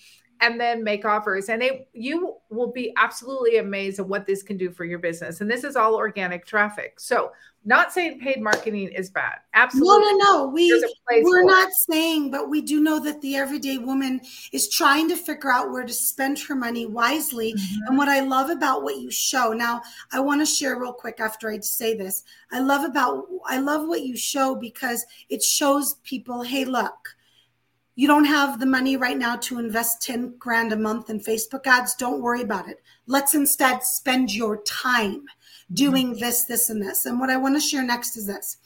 and 0.43 0.59
then 0.59 0.83
make 0.83 1.05
offers. 1.05 1.47
And 1.47 1.63
it, 1.63 1.87
you 1.93 2.35
will 2.49 2.71
be 2.71 2.93
absolutely 2.97 3.57
amazed 3.57 3.99
at 3.99 4.07
what 4.07 4.25
this 4.25 4.43
can 4.43 4.57
do 4.57 4.71
for 4.71 4.83
your 4.83 4.99
business. 4.99 5.39
And 5.39 5.49
this 5.49 5.63
is 5.63 5.77
all 5.77 5.95
organic 5.95 6.45
traffic. 6.45 6.99
So, 6.99 7.31
not 7.65 7.93
saying 7.93 8.19
paid 8.19 8.41
marketing 8.41 8.89
is 8.89 9.09
bad. 9.09 9.35
Absolutely. 9.53 9.87
No, 9.87 10.17
no, 10.17 10.17
no. 10.17 10.47
We 10.47 10.85
we're 11.09 11.45
not 11.45 11.69
it. 11.69 11.73
saying, 11.89 12.29
but 12.29 12.49
we 12.49 12.61
do 12.61 12.81
know 12.81 12.99
that 12.99 13.21
the 13.21 13.37
everyday 13.37 13.77
woman 13.77 14.19
is 14.51 14.67
trying 14.67 15.07
to 15.07 15.15
figure 15.15 15.49
out 15.49 15.71
where 15.71 15.85
to 15.85 15.93
spend 15.93 16.37
her 16.39 16.55
money 16.55 16.87
wisely. 16.87 17.53
Mm-hmm. 17.53 17.87
And 17.87 17.97
what 17.97 18.09
I 18.09 18.19
love 18.19 18.49
about 18.49 18.83
what 18.83 18.97
you 18.97 19.09
show 19.09 19.53
now, 19.53 19.81
I 20.11 20.19
want 20.19 20.41
to 20.41 20.45
share 20.45 20.77
real 20.77 20.91
quick 20.91 21.21
after 21.21 21.49
I 21.49 21.59
say 21.59 21.95
this. 21.95 22.25
I 22.51 22.59
love 22.59 22.83
about 22.83 23.27
I 23.45 23.59
love 23.59 23.87
what 23.87 24.01
you 24.01 24.17
show 24.17 24.55
because 24.55 25.05
it 25.29 25.41
shows 25.41 25.95
people, 26.03 26.41
hey, 26.41 26.65
look 26.65 27.15
you 27.95 28.07
don't 28.07 28.25
have 28.25 28.59
the 28.59 28.65
money 28.65 28.97
right 28.97 29.17
now 29.17 29.35
to 29.35 29.59
invest 29.59 30.01
10 30.01 30.35
grand 30.39 30.73
a 30.73 30.77
month 30.77 31.09
in 31.09 31.19
Facebook 31.19 31.67
ads, 31.67 31.95
don't 31.95 32.21
worry 32.21 32.41
about 32.41 32.67
it. 32.67 32.81
Let's 33.05 33.35
instead 33.35 33.83
spend 33.83 34.33
your 34.33 34.63
time 34.63 35.25
doing 35.71 36.11
mm-hmm. 36.11 36.19
this, 36.19 36.45
this, 36.45 36.69
and 36.69 36.81
this. 36.81 37.05
And 37.05 37.19
what 37.19 37.29
I 37.29 37.37
want 37.37 37.55
to 37.55 37.61
share 37.61 37.83
next 37.83 38.17
is 38.17 38.27
this 38.27 38.57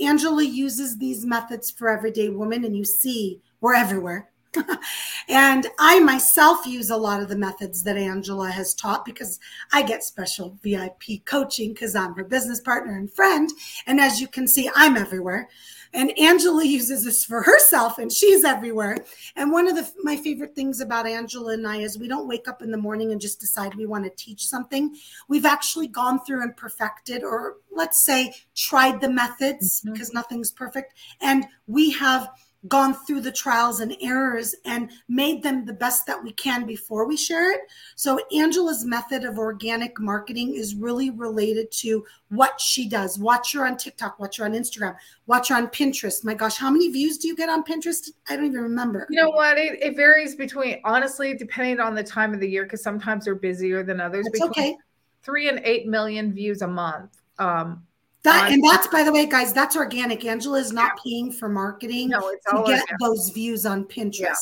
Angela 0.00 0.42
uses 0.42 0.98
these 0.98 1.24
methods 1.24 1.70
for 1.70 1.88
everyday 1.88 2.28
women, 2.28 2.64
and 2.64 2.76
you 2.76 2.84
see 2.84 3.40
we're 3.60 3.74
everywhere. 3.74 4.31
and 5.28 5.66
I 5.78 6.00
myself 6.00 6.66
use 6.66 6.90
a 6.90 6.96
lot 6.96 7.22
of 7.22 7.28
the 7.28 7.36
methods 7.36 7.82
that 7.84 7.96
Angela 7.96 8.50
has 8.50 8.74
taught 8.74 9.04
because 9.04 9.40
I 9.72 9.82
get 9.82 10.04
special 10.04 10.58
VIP 10.62 11.24
coaching 11.24 11.72
because 11.72 11.94
I'm 11.94 12.14
her 12.14 12.24
business 12.24 12.60
partner 12.60 12.96
and 12.96 13.10
friend. 13.10 13.50
And 13.86 14.00
as 14.00 14.20
you 14.20 14.28
can 14.28 14.46
see, 14.46 14.70
I'm 14.74 14.96
everywhere. 14.96 15.48
And 15.94 16.16
Angela 16.18 16.64
uses 16.64 17.04
this 17.04 17.24
for 17.24 17.42
herself 17.42 17.98
and 17.98 18.12
she's 18.12 18.44
everywhere. 18.44 18.98
And 19.36 19.52
one 19.52 19.68
of 19.68 19.76
the 19.76 19.90
my 20.02 20.16
favorite 20.16 20.54
things 20.54 20.80
about 20.80 21.06
Angela 21.06 21.54
and 21.54 21.66
I 21.66 21.78
is 21.78 21.98
we 21.98 22.08
don't 22.08 22.28
wake 22.28 22.48
up 22.48 22.62
in 22.62 22.70
the 22.70 22.76
morning 22.76 23.12
and 23.12 23.20
just 23.20 23.40
decide 23.40 23.74
we 23.74 23.86
want 23.86 24.04
to 24.04 24.10
teach 24.16 24.46
something. 24.46 24.94
We've 25.28 25.46
actually 25.46 25.88
gone 25.88 26.20
through 26.24 26.42
and 26.42 26.56
perfected 26.56 27.22
or 27.22 27.56
let's 27.70 28.04
say 28.04 28.34
tried 28.54 29.00
the 29.00 29.10
methods 29.10 29.80
mm-hmm. 29.80 29.92
because 29.92 30.12
nothing's 30.12 30.50
perfect 30.50 30.94
and 31.20 31.46
we 31.66 31.90
have 31.92 32.28
gone 32.68 32.94
through 32.94 33.20
the 33.20 33.32
trials 33.32 33.80
and 33.80 33.96
errors 34.00 34.54
and 34.64 34.90
made 35.08 35.42
them 35.42 35.64
the 35.64 35.72
best 35.72 36.06
that 36.06 36.22
we 36.22 36.32
can 36.32 36.64
before 36.64 37.06
we 37.06 37.16
share 37.16 37.52
it. 37.52 37.62
So 37.96 38.20
Angela's 38.32 38.84
method 38.84 39.24
of 39.24 39.38
organic 39.38 39.98
marketing 39.98 40.54
is 40.54 40.74
really 40.74 41.10
related 41.10 41.72
to 41.72 42.04
what 42.28 42.60
she 42.60 42.88
does. 42.88 43.18
Watch 43.18 43.52
her 43.54 43.66
on 43.66 43.76
TikTok, 43.76 44.20
watch 44.20 44.36
her 44.36 44.44
on 44.44 44.52
Instagram, 44.52 44.96
watch 45.26 45.48
her 45.48 45.56
on 45.56 45.68
Pinterest. 45.68 46.24
My 46.24 46.34
gosh, 46.34 46.56
how 46.56 46.70
many 46.70 46.90
views 46.90 47.18
do 47.18 47.26
you 47.26 47.34
get 47.34 47.48
on 47.48 47.64
Pinterest? 47.64 48.10
I 48.28 48.36
don't 48.36 48.46
even 48.46 48.60
remember. 48.60 49.08
You 49.10 49.22
know 49.22 49.30
what? 49.30 49.58
It, 49.58 49.82
it 49.82 49.96
varies 49.96 50.36
between 50.36 50.80
honestly, 50.84 51.34
depending 51.34 51.80
on 51.80 51.94
the 51.94 52.04
time 52.04 52.32
of 52.32 52.40
the 52.40 52.48
year, 52.48 52.62
because 52.62 52.82
sometimes 52.82 53.24
they're 53.24 53.34
busier 53.34 53.82
than 53.82 54.00
others. 54.00 54.26
It's 54.32 54.42
okay. 54.42 54.76
Three 55.24 55.48
and 55.48 55.60
eight 55.64 55.86
million 55.86 56.32
views 56.32 56.62
a 56.62 56.68
month. 56.68 57.20
Um, 57.38 57.84
that 58.24 58.52
and 58.52 58.62
that's 58.64 58.86
by 58.86 59.02
the 59.02 59.12
way, 59.12 59.26
guys, 59.26 59.52
that's 59.52 59.76
organic. 59.76 60.24
Angela 60.24 60.58
is 60.58 60.72
not 60.72 60.92
yeah. 60.96 61.02
paying 61.04 61.32
for 61.32 61.48
marketing 61.48 62.10
no, 62.10 62.20
to 62.20 62.36
get 62.52 62.54
organic. 62.54 62.98
those 63.00 63.30
views 63.30 63.66
on 63.66 63.84
Pinterest. 63.84 64.20
Yeah. 64.20 64.34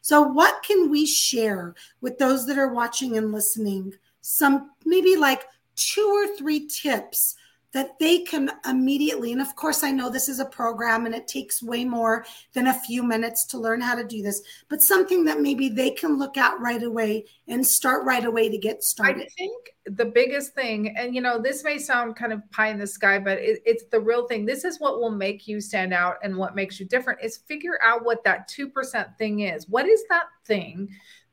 So, 0.00 0.22
what 0.22 0.62
can 0.62 0.90
we 0.90 1.04
share 1.04 1.74
with 2.00 2.18
those 2.18 2.46
that 2.46 2.58
are 2.58 2.72
watching 2.72 3.16
and 3.16 3.32
listening? 3.32 3.92
Some 4.20 4.70
maybe 4.84 5.16
like 5.16 5.44
two 5.74 6.06
or 6.06 6.36
three 6.36 6.66
tips 6.66 7.36
that 7.76 7.98
they 7.98 8.20
can 8.20 8.50
immediately, 8.66 9.32
and 9.32 9.42
of 9.42 9.54
course, 9.54 9.82
I 9.82 9.90
know 9.90 10.08
this 10.08 10.30
is 10.30 10.40
a 10.40 10.46
program 10.46 11.04
and 11.04 11.14
it 11.14 11.28
takes 11.28 11.62
way 11.62 11.84
more 11.84 12.24
than 12.54 12.68
a 12.68 12.80
few 12.80 13.02
minutes 13.02 13.44
to 13.48 13.58
learn 13.58 13.82
how 13.82 13.94
to 13.94 14.02
do 14.02 14.22
this, 14.22 14.40
but 14.70 14.80
something 14.80 15.26
that 15.26 15.42
maybe 15.42 15.68
they 15.68 15.90
can 15.90 16.18
look 16.18 16.38
at 16.38 16.58
right 16.58 16.82
away 16.82 17.26
and 17.48 17.66
start 17.66 18.06
right 18.06 18.24
away 18.24 18.48
to 18.48 18.56
get 18.56 18.82
started. 18.82 19.24
I 19.24 19.28
think 19.36 19.74
the 19.84 20.06
biggest 20.06 20.54
thing, 20.54 20.96
and 20.96 21.14
you 21.14 21.20
know, 21.20 21.38
this 21.38 21.62
may 21.64 21.76
sound 21.76 22.16
kind 22.16 22.32
of 22.32 22.50
pie 22.50 22.68
in 22.68 22.78
the 22.78 22.86
sky, 22.86 23.18
but 23.18 23.36
it, 23.36 23.60
it's 23.66 23.84
the 23.92 24.00
real 24.00 24.26
thing. 24.26 24.46
This 24.46 24.64
is 24.64 24.80
what 24.80 24.98
will 24.98 25.10
make 25.10 25.46
you 25.46 25.60
stand 25.60 25.92
out 25.92 26.16
and 26.22 26.34
what 26.34 26.56
makes 26.56 26.80
you 26.80 26.86
different 26.86 27.20
is 27.22 27.36
figure 27.36 27.78
out 27.84 28.06
what 28.06 28.24
that 28.24 28.48
2% 28.48 29.18
thing 29.18 29.40
is. 29.40 29.68
What 29.68 29.84
is 29.86 30.02
that 30.08 30.24
thing 30.46 30.88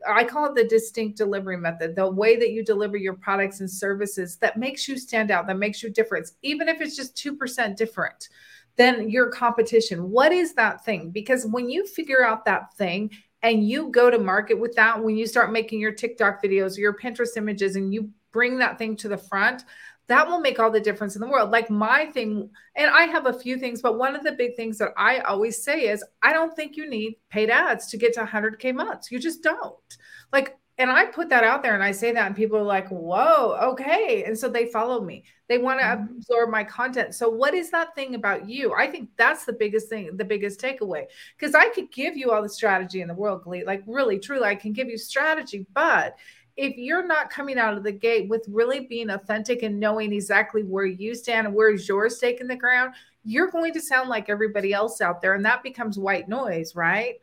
I 0.07 0.23
call 0.23 0.45
it 0.45 0.55
the 0.55 0.67
distinct 0.67 1.17
delivery 1.17 1.57
method, 1.57 1.95
the 1.95 2.09
way 2.09 2.35
that 2.37 2.51
you 2.51 2.63
deliver 2.63 2.97
your 2.97 3.13
products 3.15 3.59
and 3.59 3.69
services 3.69 4.37
that 4.37 4.57
makes 4.57 4.87
you 4.87 4.97
stand 4.97 5.31
out, 5.31 5.47
that 5.47 5.57
makes 5.57 5.81
you 5.83 5.89
different, 5.89 6.29
even 6.41 6.67
if 6.67 6.81
it's 6.81 6.95
just 6.95 7.15
2% 7.15 7.75
different 7.75 8.29
than 8.75 9.09
your 9.09 9.29
competition. 9.29 10.09
What 10.09 10.31
is 10.31 10.53
that 10.55 10.83
thing? 10.83 11.11
Because 11.11 11.45
when 11.45 11.69
you 11.69 11.85
figure 11.85 12.25
out 12.25 12.45
that 12.45 12.73
thing 12.75 13.11
and 13.41 13.67
you 13.67 13.89
go 13.89 14.09
to 14.09 14.17
market 14.17 14.59
with 14.59 14.75
that, 14.75 15.03
when 15.03 15.15
you 15.15 15.27
start 15.27 15.51
making 15.51 15.79
your 15.79 15.91
TikTok 15.91 16.41
videos 16.43 16.77
your 16.77 16.97
Pinterest 16.97 17.37
images 17.37 17.75
and 17.75 17.93
you 17.93 18.09
bring 18.31 18.57
that 18.57 18.77
thing 18.77 18.95
to 18.97 19.07
the 19.07 19.17
front, 19.17 19.63
that 20.07 20.27
will 20.27 20.39
make 20.39 20.59
all 20.59 20.71
the 20.71 20.79
difference 20.79 21.15
in 21.15 21.21
the 21.21 21.27
world. 21.27 21.51
Like 21.51 21.69
my 21.69 22.05
thing, 22.07 22.49
and 22.75 22.91
I 22.91 23.03
have 23.05 23.25
a 23.25 23.39
few 23.39 23.57
things, 23.57 23.81
but 23.81 23.97
one 23.97 24.15
of 24.15 24.23
the 24.23 24.33
big 24.33 24.55
things 24.55 24.77
that 24.79 24.93
I 24.97 25.19
always 25.19 25.63
say 25.63 25.87
is 25.87 26.03
I 26.21 26.33
don't 26.33 26.55
think 26.55 26.75
you 26.75 26.89
need 26.89 27.15
paid 27.29 27.49
ads 27.49 27.87
to 27.87 27.97
get 27.97 28.13
to 28.15 28.25
100K 28.25 28.75
months. 28.75 29.11
You 29.11 29.19
just 29.19 29.43
don't. 29.43 29.97
Like, 30.31 30.57
and 30.79 30.89
I 30.89 31.05
put 31.05 31.29
that 31.29 31.43
out 31.43 31.61
there 31.61 31.75
and 31.75 31.83
I 31.83 31.91
say 31.91 32.11
that, 32.13 32.25
and 32.25 32.35
people 32.35 32.57
are 32.57 32.63
like, 32.63 32.89
whoa, 32.89 33.57
okay. 33.71 34.23
And 34.25 34.37
so 34.37 34.49
they 34.49 34.65
follow 34.65 35.01
me. 35.01 35.23
They 35.47 35.59
want 35.59 35.79
to 35.79 35.85
mm-hmm. 35.85 36.17
absorb 36.17 36.49
my 36.49 36.63
content. 36.63 37.13
So, 37.13 37.29
what 37.29 37.53
is 37.53 37.69
that 37.71 37.93
thing 37.93 38.15
about 38.15 38.49
you? 38.49 38.73
I 38.73 38.87
think 38.87 39.09
that's 39.15 39.45
the 39.45 39.53
biggest 39.53 39.87
thing, 39.87 40.17
the 40.17 40.25
biggest 40.25 40.59
takeaway. 40.59 41.05
Because 41.37 41.53
I 41.53 41.69
could 41.69 41.91
give 41.91 42.17
you 42.17 42.31
all 42.31 42.41
the 42.41 42.49
strategy 42.49 43.01
in 43.01 43.07
the 43.07 43.13
world, 43.13 43.43
Glee. 43.43 43.63
Like, 43.63 43.83
really, 43.85 44.17
truly, 44.17 44.45
I 44.45 44.55
can 44.55 44.73
give 44.73 44.87
you 44.87 44.97
strategy, 44.97 45.67
but 45.75 46.15
if 46.55 46.77
you're 46.77 47.05
not 47.05 47.29
coming 47.29 47.57
out 47.57 47.75
of 47.75 47.83
the 47.83 47.91
gate 47.91 48.29
with 48.29 48.45
really 48.47 48.81
being 48.81 49.09
authentic 49.09 49.63
and 49.63 49.79
knowing 49.79 50.13
exactly 50.13 50.63
where 50.63 50.85
you 50.85 51.15
stand 51.15 51.47
and 51.47 51.55
where 51.55 51.73
is 51.73 51.87
your 51.87 52.09
stake 52.09 52.41
in 52.41 52.47
the 52.47 52.55
ground, 52.55 52.93
you're 53.23 53.49
going 53.49 53.73
to 53.73 53.81
sound 53.81 54.09
like 54.09 54.29
everybody 54.29 54.73
else 54.73 55.01
out 55.01 55.21
there. 55.21 55.33
And 55.33 55.45
that 55.45 55.63
becomes 55.63 55.97
white 55.97 56.29
noise, 56.29 56.75
right? 56.75 57.15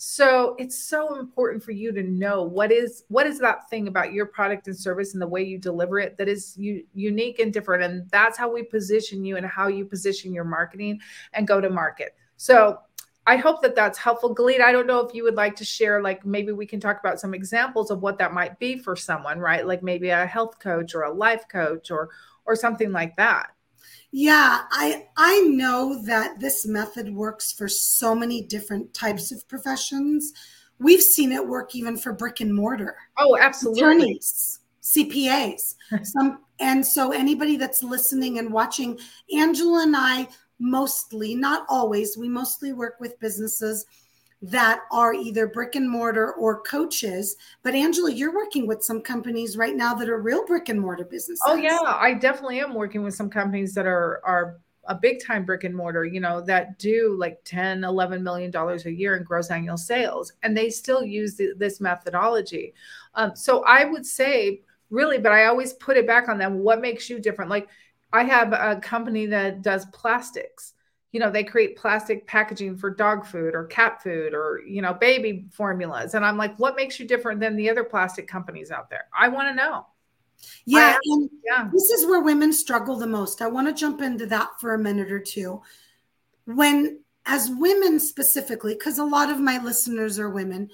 So 0.00 0.54
it's 0.60 0.78
so 0.78 1.16
important 1.18 1.62
for 1.62 1.72
you 1.72 1.90
to 1.92 2.04
know 2.04 2.44
what 2.44 2.70
is 2.70 3.02
what 3.08 3.26
is 3.26 3.40
that 3.40 3.68
thing 3.68 3.88
about 3.88 4.12
your 4.12 4.26
product 4.26 4.68
and 4.68 4.78
service 4.78 5.12
and 5.12 5.20
the 5.20 5.26
way 5.26 5.42
you 5.42 5.58
deliver 5.58 5.98
it 5.98 6.16
that 6.18 6.28
is 6.28 6.56
u- 6.56 6.84
unique 6.94 7.40
and 7.40 7.52
different. 7.52 7.82
And 7.82 8.08
that's 8.12 8.38
how 8.38 8.48
we 8.50 8.62
position 8.62 9.24
you 9.24 9.36
and 9.36 9.44
how 9.44 9.66
you 9.66 9.84
position 9.84 10.32
your 10.32 10.44
marketing 10.44 11.00
and 11.32 11.48
go 11.48 11.60
to 11.60 11.68
market. 11.68 12.14
So 12.36 12.78
I 13.28 13.36
hope 13.36 13.60
that 13.60 13.76
that's 13.76 13.98
helpful. 13.98 14.32
Galita, 14.32 14.64
I 14.64 14.72
don't 14.72 14.86
know 14.86 15.00
if 15.00 15.14
you 15.14 15.22
would 15.22 15.34
like 15.34 15.54
to 15.56 15.64
share, 15.64 16.00
like 16.00 16.24
maybe 16.24 16.52
we 16.52 16.64
can 16.64 16.80
talk 16.80 16.98
about 16.98 17.20
some 17.20 17.34
examples 17.34 17.90
of 17.90 18.00
what 18.00 18.16
that 18.16 18.32
might 18.32 18.58
be 18.58 18.78
for 18.78 18.96
someone, 18.96 19.38
right? 19.38 19.66
Like 19.66 19.82
maybe 19.82 20.08
a 20.08 20.24
health 20.24 20.58
coach 20.58 20.94
or 20.94 21.02
a 21.02 21.12
life 21.12 21.44
coach 21.46 21.90
or 21.90 22.08
or 22.46 22.56
something 22.56 22.90
like 22.90 23.14
that. 23.18 23.48
Yeah, 24.12 24.62
I 24.70 25.08
I 25.18 25.40
know 25.40 26.00
that 26.06 26.40
this 26.40 26.66
method 26.66 27.14
works 27.14 27.52
for 27.52 27.68
so 27.68 28.14
many 28.14 28.40
different 28.40 28.94
types 28.94 29.30
of 29.30 29.46
professions. 29.46 30.32
We've 30.78 31.02
seen 31.02 31.30
it 31.30 31.46
work 31.46 31.74
even 31.74 31.98
for 31.98 32.14
brick 32.14 32.40
and 32.40 32.54
mortar. 32.54 32.96
Oh, 33.18 33.36
absolutely. 33.38 33.82
Attorneys, 33.82 34.60
CPAs. 34.82 35.74
some 36.02 36.38
and 36.60 36.84
so 36.84 37.12
anybody 37.12 37.58
that's 37.58 37.82
listening 37.82 38.38
and 38.38 38.50
watching, 38.54 38.98
Angela 39.34 39.82
and 39.82 39.94
I 39.94 40.28
mostly, 40.58 41.34
not 41.34 41.66
always, 41.68 42.16
we 42.16 42.28
mostly 42.28 42.72
work 42.72 42.96
with 43.00 43.18
businesses 43.20 43.86
that 44.40 44.80
are 44.92 45.14
either 45.14 45.48
brick 45.48 45.74
and 45.74 45.90
mortar 45.90 46.32
or 46.34 46.62
coaches. 46.62 47.36
But 47.62 47.74
Angela, 47.74 48.12
you're 48.12 48.34
working 48.34 48.66
with 48.66 48.84
some 48.84 49.00
companies 49.00 49.56
right 49.56 49.74
now 49.74 49.94
that 49.94 50.08
are 50.08 50.20
real 50.20 50.46
brick 50.46 50.68
and 50.68 50.80
mortar 50.80 51.04
businesses. 51.04 51.42
Oh 51.46 51.56
yeah, 51.56 51.80
I 51.82 52.14
definitely 52.14 52.60
am 52.60 52.74
working 52.74 53.02
with 53.02 53.14
some 53.14 53.30
companies 53.30 53.74
that 53.74 53.86
are 53.86 54.20
are 54.24 54.60
a 54.88 54.94
big 54.94 55.22
time 55.22 55.44
brick 55.44 55.64
and 55.64 55.76
mortar, 55.76 56.04
you 56.04 56.18
know, 56.18 56.40
that 56.40 56.78
do 56.78 57.14
like 57.18 57.38
10, 57.44 57.84
11 57.84 58.22
million 58.22 58.50
dollars 58.50 58.86
a 58.86 58.92
year 58.92 59.16
in 59.16 59.22
gross 59.22 59.50
annual 59.50 59.76
sales 59.76 60.32
and 60.42 60.56
they 60.56 60.70
still 60.70 61.04
use 61.04 61.36
the, 61.36 61.52
this 61.56 61.80
methodology. 61.80 62.72
Um, 63.14 63.36
so 63.36 63.62
I 63.64 63.84
would 63.84 64.06
say 64.06 64.62
really, 64.90 65.18
but 65.18 65.32
I 65.32 65.44
always 65.44 65.74
put 65.74 65.98
it 65.98 66.06
back 66.06 66.28
on 66.28 66.38
them. 66.38 66.60
What 66.60 66.80
makes 66.80 67.10
you 67.10 67.18
different? 67.18 67.50
Like 67.50 67.68
I 68.12 68.24
have 68.24 68.52
a 68.52 68.80
company 68.80 69.26
that 69.26 69.62
does 69.62 69.86
plastics. 69.86 70.74
You 71.12 71.20
know, 71.20 71.30
they 71.30 71.44
create 71.44 71.76
plastic 71.76 72.26
packaging 72.26 72.76
for 72.76 72.90
dog 72.90 73.26
food 73.26 73.54
or 73.54 73.64
cat 73.64 74.02
food 74.02 74.34
or, 74.34 74.62
you 74.66 74.82
know, 74.82 74.92
baby 74.94 75.46
formulas. 75.50 76.14
And 76.14 76.24
I'm 76.24 76.36
like, 76.36 76.58
what 76.58 76.76
makes 76.76 77.00
you 77.00 77.06
different 77.06 77.40
than 77.40 77.56
the 77.56 77.70
other 77.70 77.84
plastic 77.84 78.28
companies 78.28 78.70
out 78.70 78.90
there? 78.90 79.06
I 79.18 79.28
want 79.28 79.48
to 79.48 79.54
know. 79.54 79.86
Yeah, 80.66 80.96
yeah. 81.44 81.68
This 81.72 81.90
is 81.90 82.06
where 82.06 82.20
women 82.20 82.52
struggle 82.52 82.96
the 82.96 83.06
most. 83.06 83.42
I 83.42 83.48
want 83.48 83.68
to 83.68 83.72
jump 83.72 84.02
into 84.02 84.26
that 84.26 84.50
for 84.60 84.74
a 84.74 84.78
minute 84.78 85.10
or 85.10 85.18
two. 85.18 85.62
When 86.44 87.00
as 87.26 87.50
women 87.50 88.00
specifically, 88.00 88.74
because 88.74 88.98
a 88.98 89.04
lot 89.04 89.30
of 89.30 89.38
my 89.38 89.62
listeners 89.62 90.18
are 90.18 90.30
women, 90.30 90.70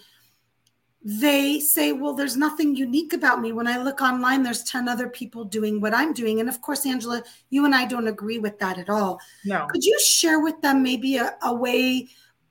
they 1.07 1.61
say, 1.61 1.93
well, 1.93 2.15
there's 2.15 2.37
nothing 2.37 2.75
unique 2.75 3.13
about 3.13 3.43
me. 3.43 3.53
When 3.53 3.69
I 3.69 3.77
look 3.77 4.01
online, 4.01 4.43
there's 4.43 4.63
10 4.65 4.89
other 4.89 5.07
people 5.07 5.45
doing 5.45 5.79
what 5.79 5.93
I'm 5.93 6.15
doing. 6.15 6.41
And 6.41 6.49
of 6.49 6.63
course, 6.63 6.87
Angela, 6.87 7.23
you 7.51 7.67
and 7.67 7.75
I 7.75 7.85
don't 7.85 8.09
agree 8.09 8.39
with 8.39 8.59
that 8.61 8.79
at 8.79 8.89
all. 8.89 9.21
No. 9.45 9.67
Could 9.67 9.85
you 9.85 9.99
share 10.03 10.41
with 10.41 10.59
them 10.63 10.83
maybe 10.83 11.19
a, 11.19 11.37
a 11.43 11.55
way 11.55 12.09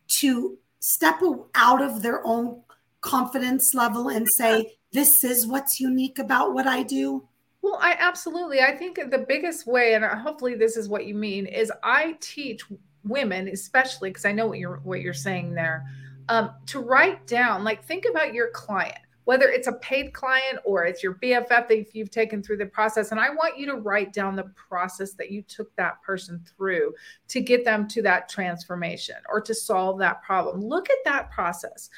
to 0.07 0.57
step 0.79 1.19
out 1.55 1.81
of 1.81 2.03
their 2.03 2.25
own 2.27 2.61
confidence 3.01 3.73
level 3.73 4.09
and 4.09 4.29
say, 4.29 4.77
this 4.91 5.23
is 5.23 5.47
what's 5.47 5.79
unique 5.79 6.19
about 6.19 6.53
what 6.53 6.67
I 6.67 6.83
do? 6.83 7.27
Well, 7.63 7.79
I 7.81 7.95
absolutely. 7.97 8.61
I 8.61 8.75
think 8.75 8.99
the 9.09 9.25
biggest 9.27 9.65
way, 9.65 9.95
and 9.95 10.05
uh, 10.05 10.15
hopefully 10.15 10.53
this 10.53 10.77
is 10.77 10.89
what 10.89 11.07
you 11.07 11.15
mean, 11.15 11.47
is 11.47 11.71
I 11.81 12.17
teach 12.19 12.61
women, 13.03 13.47
especially 13.47 14.11
because 14.11 14.25
I 14.25 14.31
know 14.31 14.45
what 14.45 14.59
you're 14.59 14.77
what 14.83 15.01
you're 15.01 15.13
saying 15.13 15.55
there 15.55 15.85
um, 16.29 16.51
to 16.67 16.79
write 16.79 17.25
down, 17.27 17.63
like, 17.63 17.83
think 17.83 18.05
about 18.09 18.33
your 18.33 18.49
client, 18.51 18.97
whether 19.25 19.49
it's 19.49 19.67
a 19.67 19.73
paid 19.73 20.13
client 20.13 20.59
or 20.65 20.85
it's 20.85 21.03
your 21.03 21.15
BFF 21.15 21.67
that 21.67 21.95
you've 21.95 22.11
taken 22.11 22.43
through 22.43 22.57
the 22.57 22.65
process. 22.65 23.11
And 23.11 23.19
I 23.19 23.29
want 23.29 23.57
you 23.57 23.65
to 23.67 23.75
write 23.75 24.13
down 24.13 24.35
the 24.35 24.51
process 24.55 25.13
that 25.13 25.31
you 25.31 25.41
took 25.41 25.73
that 25.75 26.01
person 26.01 26.43
through 26.55 26.93
to 27.29 27.41
get 27.41 27.63
them 27.63 27.87
to 27.89 28.01
that 28.03 28.29
transformation 28.29 29.15
or 29.29 29.41
to 29.41 29.53
solve 29.53 29.99
that 29.99 30.21
problem. 30.23 30.61
Look 30.61 30.89
at 30.89 30.97
that 31.05 31.31
process. 31.31 31.89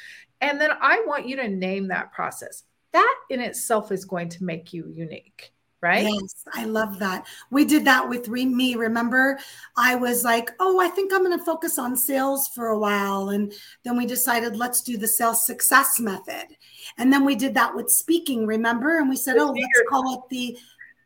And 0.42 0.60
then 0.60 0.72
I 0.82 1.04
want 1.08 1.28
you 1.28 1.36
to 1.38 1.48
name 1.48 1.88
that 1.88 2.12
process. 2.12 2.64
That 2.92 3.16
in 3.30 3.42
itself 3.42 3.92
is 3.92 4.06
going 4.06 4.30
to 4.30 4.44
make 4.44 4.74
you 4.74 4.88
unique 4.88 5.55
right? 5.86 6.04
Yes, 6.04 6.44
I 6.54 6.66
love 6.66 6.98
that. 6.98 7.28
We 7.52 7.64
did 7.64 7.86
that 7.86 8.10
with 8.10 8.28
me. 8.28 8.74
Remember, 8.74 9.38
I 9.78 9.96
was 9.96 10.24
like, 10.24 10.50
oh, 10.60 10.80
I 10.80 10.88
think 10.88 11.14
I'm 11.14 11.24
going 11.24 11.38
to 11.38 11.46
focus 11.46 11.78
on 11.78 11.96
sales 11.96 12.48
for 12.48 12.70
a 12.70 12.80
while. 12.80 13.30
And 13.30 13.54
then 13.84 13.96
we 13.96 14.08
decided, 14.08 14.58
let's 14.58 14.82
do 14.82 14.98
the 14.98 15.08
sales 15.08 15.46
success 15.46 16.00
method. 16.00 16.58
And 16.98 17.14
then 17.14 17.24
we 17.24 17.36
did 17.36 17.54
that 17.54 17.76
with 17.76 17.92
speaking, 17.92 18.48
remember? 18.48 18.98
And 18.98 19.10
we 19.10 19.16
said, 19.16 19.38
oh, 19.38 19.52
let's 19.52 19.90
call 19.90 20.16
it 20.16 20.22
the 20.30 20.58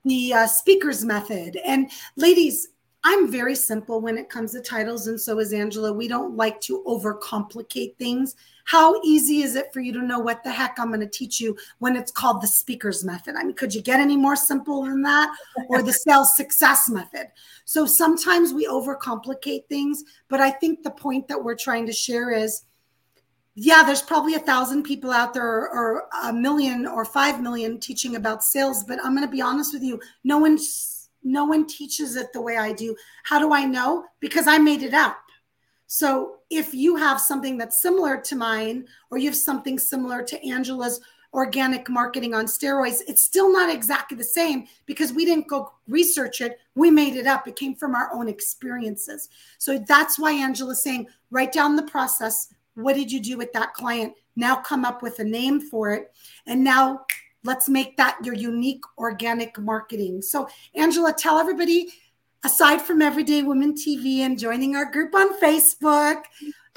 the 0.06 0.34
uh, 0.34 0.48
speakers 0.48 1.04
method. 1.04 1.58
And 1.66 1.92
ladies, 2.16 2.70
I'm 3.04 3.30
very 3.30 3.56
simple 3.56 4.00
when 4.00 4.18
it 4.18 4.30
comes 4.30 4.54
to 4.54 4.62
titles, 4.62 5.08
and 5.08 5.20
so 5.20 5.40
is 5.40 5.52
Angela. 5.52 5.92
We 5.92 6.08
don't 6.08 6.38
like 6.38 6.62
to 6.62 6.84
overcomplicate 6.88 7.98
things. 7.98 8.36
How 8.70 9.02
easy 9.02 9.42
is 9.42 9.56
it 9.56 9.74
for 9.74 9.80
you 9.80 9.92
to 9.94 10.06
know 10.06 10.20
what 10.20 10.44
the 10.44 10.52
heck 10.52 10.78
I'm 10.78 10.90
going 10.90 11.00
to 11.00 11.08
teach 11.08 11.42
you 11.42 11.58
when 11.80 11.96
it's 11.96 12.12
called 12.12 12.40
the 12.40 12.46
speakers 12.46 13.04
method? 13.04 13.34
I 13.36 13.44
mean, 13.44 13.56
could 13.56 13.74
you 13.74 13.82
get 13.82 14.00
any 14.00 14.16
more 14.16 14.36
simple 14.36 14.84
than 14.84 15.02
that? 15.02 15.36
Or 15.70 15.82
the 15.82 15.92
sales 15.92 16.38
success 16.38 16.88
method? 16.88 17.30
So 17.66 17.88
sometimes 17.88 18.54
we 18.54 18.68
overcomplicate 18.68 19.66
things, 19.70 20.04
but 20.28 20.40
I 20.40 20.52
think 20.52 20.84
the 20.84 20.92
point 20.92 21.28
that 21.30 21.44
we're 21.44 21.56
trying 21.56 21.88
to 21.88 21.92
share 21.92 22.30
is 22.30 22.64
yeah, 23.56 23.82
there's 23.84 24.04
probably 24.04 24.36
a 24.36 24.40
thousand 24.40 24.84
people 24.84 25.10
out 25.10 25.34
there 25.34 25.48
or, 25.48 25.70
or 25.72 26.04
a 26.26 26.32
million 26.32 26.86
or 26.86 27.06
five 27.06 27.42
million 27.42 27.80
teaching 27.80 28.18
about 28.18 28.44
sales, 28.44 28.84
but 28.84 29.00
I'm 29.04 29.16
going 29.16 29.28
to 29.28 29.32
be 29.32 29.42
honest 29.42 29.74
with 29.74 29.82
you. 29.82 30.00
No 30.24 30.38
one's 30.38 31.10
no 31.24 31.44
one 31.44 31.66
teaches 31.66 32.16
it 32.16 32.32
the 32.34 32.42
way 32.42 32.58
I 32.58 32.74
do. 32.74 32.96
How 33.24 33.40
do 33.40 33.52
I 33.52 33.66
know? 33.66 34.06
Because 34.20 34.46
I 34.46 34.60
made 34.60 34.84
it 34.84 34.94
up. 34.94 35.18
So 35.88 36.39
if 36.50 36.74
you 36.74 36.96
have 36.96 37.20
something 37.20 37.58
that's 37.58 37.82
similar 37.82 38.18
to 38.22 38.36
mine, 38.36 38.88
or 39.12 39.18
you 39.18 39.28
have 39.28 39.36
something 39.36 39.78
similar 39.78 40.24
to 40.24 40.48
Angela's 40.48 41.00
organic 41.34 41.88
marketing 41.90 42.34
on 42.34 42.46
steroids, 42.46 43.02
it's 43.08 43.24
still 43.24 43.52
not 43.52 43.74
exactly 43.74 44.18
the 44.18 44.24
same 44.24 44.68
because 44.86 45.14
we 45.14 45.26
didn't 45.26 45.48
go 45.48 45.72
research 45.88 46.42
it. 46.42 46.58
We 46.74 46.90
made 46.90 47.16
it 47.16 47.28
up. 47.28 47.48
It 47.48 47.56
came 47.56 47.76
from 47.76 47.94
our 47.94 48.12
own 48.14 48.28
experiences. 48.28 49.30
So 49.60 49.78
that's 49.78 50.18
why 50.18 50.32
Angela's 50.32 50.84
saying, 50.84 51.08
write 51.30 51.52
down 51.52 51.76
the 51.76 51.84
process. 51.84 52.52
What 52.74 52.96
did 52.96 53.12
you 53.12 53.20
do 53.20 53.38
with 53.38 53.54
that 53.54 53.74
client? 53.74 54.14
Now 54.36 54.56
come 54.56 54.86
up 54.86 55.04
with 55.04 55.20
a 55.20 55.24
name 55.24 55.62
for 55.62 55.94
it. 55.94 56.12
And 56.48 56.64
now 56.64 57.06
let's 57.44 57.70
make 57.70 57.96
that 57.98 58.18
your 58.24 58.34
unique 58.34 58.82
organic 58.98 59.60
marketing. 59.60 60.22
So, 60.22 60.48
Angela, 60.74 61.14
tell 61.14 61.38
everybody 61.38 61.90
aside 62.44 62.82
from 62.82 63.02
Everyday 63.02 63.44
Women 63.44 63.74
TV 63.74 64.20
and 64.20 64.40
joining 64.40 64.76
our 64.76 64.86
group 64.86 65.14
on 65.14 65.40
Facebook. 65.40 66.24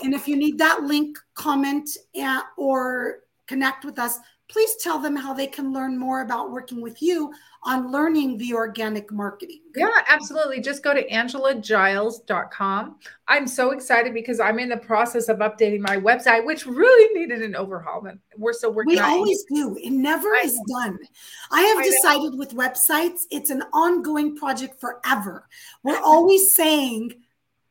And 0.03 0.15
if 0.15 0.27
you 0.27 0.37
need 0.37 0.59
that 0.59 0.83
link, 0.83 1.19
comment 1.35 1.89
at, 2.21 2.45
or 2.57 3.21
connect 3.47 3.85
with 3.85 3.99
us, 3.99 4.19
please 4.53 4.77
tell 4.77 4.99
them 4.99 5.17
how 5.17 5.33
they 5.33 5.47
can 5.47 5.73
learn 5.73 5.99
more 5.99 6.21
about 6.21 6.53
working 6.53 6.83
with 6.83 7.01
you 7.01 7.33
on 7.65 7.91
learning 7.91 8.37
the 8.37 8.53
organic 8.53 9.11
marketing. 9.11 9.61
Yeah, 9.75 9.89
absolutely. 10.09 10.61
Just 10.61 10.83
go 10.83 10.93
to 10.93 11.09
angelagiles.com. 11.09 12.97
I'm 13.29 13.47
so 13.47 13.71
excited 13.71 14.13
because 14.13 14.41
I'm 14.41 14.59
in 14.59 14.69
the 14.69 14.77
process 14.77 15.29
of 15.29 15.39
updating 15.39 15.81
my 15.81 15.97
website, 15.97 16.45
which 16.45 16.67
really 16.67 17.19
needed 17.19 17.41
an 17.41 17.57
overhaul. 17.57 18.05
And 18.05 18.19
we're 18.37 18.53
still 18.53 18.73
working 18.73 18.95
We 18.95 18.99
always 18.99 19.45
do. 19.45 19.79
It 19.83 19.91
never 19.91 20.35
is 20.35 20.61
done. 20.69 20.99
I 21.51 21.63
have 21.63 21.79
I 21.79 21.85
decided 21.85 22.33
know. 22.33 22.39
with 22.39 22.55
websites, 22.55 23.21
it's 23.31 23.51
an 23.51 23.63
ongoing 23.73 24.37
project 24.37 24.79
forever. 24.81 25.49
We're 25.83 26.03
always 26.03 26.53
saying, 26.55 27.15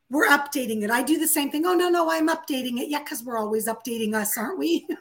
we're 0.09 0.27
updating 0.27 0.81
it. 0.83 0.89
I 0.89 1.03
do 1.03 1.19
the 1.19 1.27
same 1.27 1.51
thing. 1.51 1.65
Oh, 1.65 1.75
no, 1.75 1.89
no, 1.89 2.09
I'm 2.09 2.27
updating 2.27 2.79
it. 2.79 2.89
Yeah, 2.89 2.99
because 2.99 3.23
we're 3.23 3.37
always 3.37 3.67
updating 3.67 4.13
us, 4.13 4.37
aren't 4.37 4.57
we? 4.57 4.87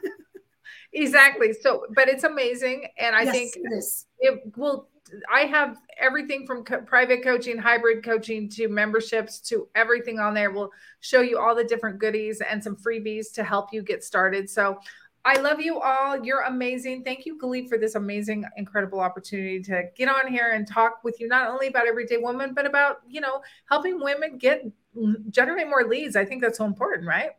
exactly. 0.93 1.53
So, 1.53 1.85
but 1.93 2.07
it's 2.07 2.23
amazing. 2.23 2.87
And 2.97 3.15
I 3.15 3.23
yes, 3.23 3.33
think 3.33 3.53
it, 3.55 4.03
it 4.19 4.57
will 4.57 4.87
I 5.31 5.41
have 5.41 5.77
everything 5.99 6.45
from 6.45 6.63
co- 6.63 6.81
private 6.81 7.23
coaching, 7.23 7.57
hybrid 7.57 8.03
coaching 8.03 8.49
to 8.49 8.67
memberships 8.67 9.39
to 9.49 9.67
everything 9.75 10.19
on 10.19 10.33
there. 10.33 10.51
We'll 10.51 10.71
show 10.99 11.21
you 11.21 11.39
all 11.39 11.55
the 11.55 11.63
different 11.63 11.99
goodies 11.99 12.41
and 12.41 12.63
some 12.63 12.75
freebies 12.75 13.33
to 13.33 13.43
help 13.43 13.73
you 13.73 13.81
get 13.81 14.03
started. 14.03 14.49
So 14.49 14.79
I 15.23 15.39
love 15.39 15.59
you 15.59 15.79
all. 15.79 16.23
You're 16.23 16.41
amazing. 16.41 17.03
Thank 17.03 17.25
you, 17.25 17.37
Galit, 17.37 17.69
for 17.69 17.77
this 17.77 17.95
amazing, 17.95 18.45
incredible 18.57 18.99
opportunity 18.99 19.61
to 19.63 19.83
get 19.95 20.09
on 20.09 20.31
here 20.31 20.51
and 20.53 20.67
talk 20.67 21.03
with 21.03 21.19
you, 21.19 21.27
not 21.27 21.47
only 21.47 21.67
about 21.67 21.87
everyday 21.87 22.17
women, 22.17 22.53
but 22.55 22.65
about, 22.65 22.97
you 23.07 23.21
know, 23.21 23.41
helping 23.69 24.01
women 24.01 24.37
get 24.37 24.63
generate 25.29 25.67
more 25.67 25.83
leads. 25.83 26.15
I 26.15 26.25
think 26.25 26.41
that's 26.41 26.57
so 26.57 26.65
important, 26.65 27.07
right? 27.07 27.31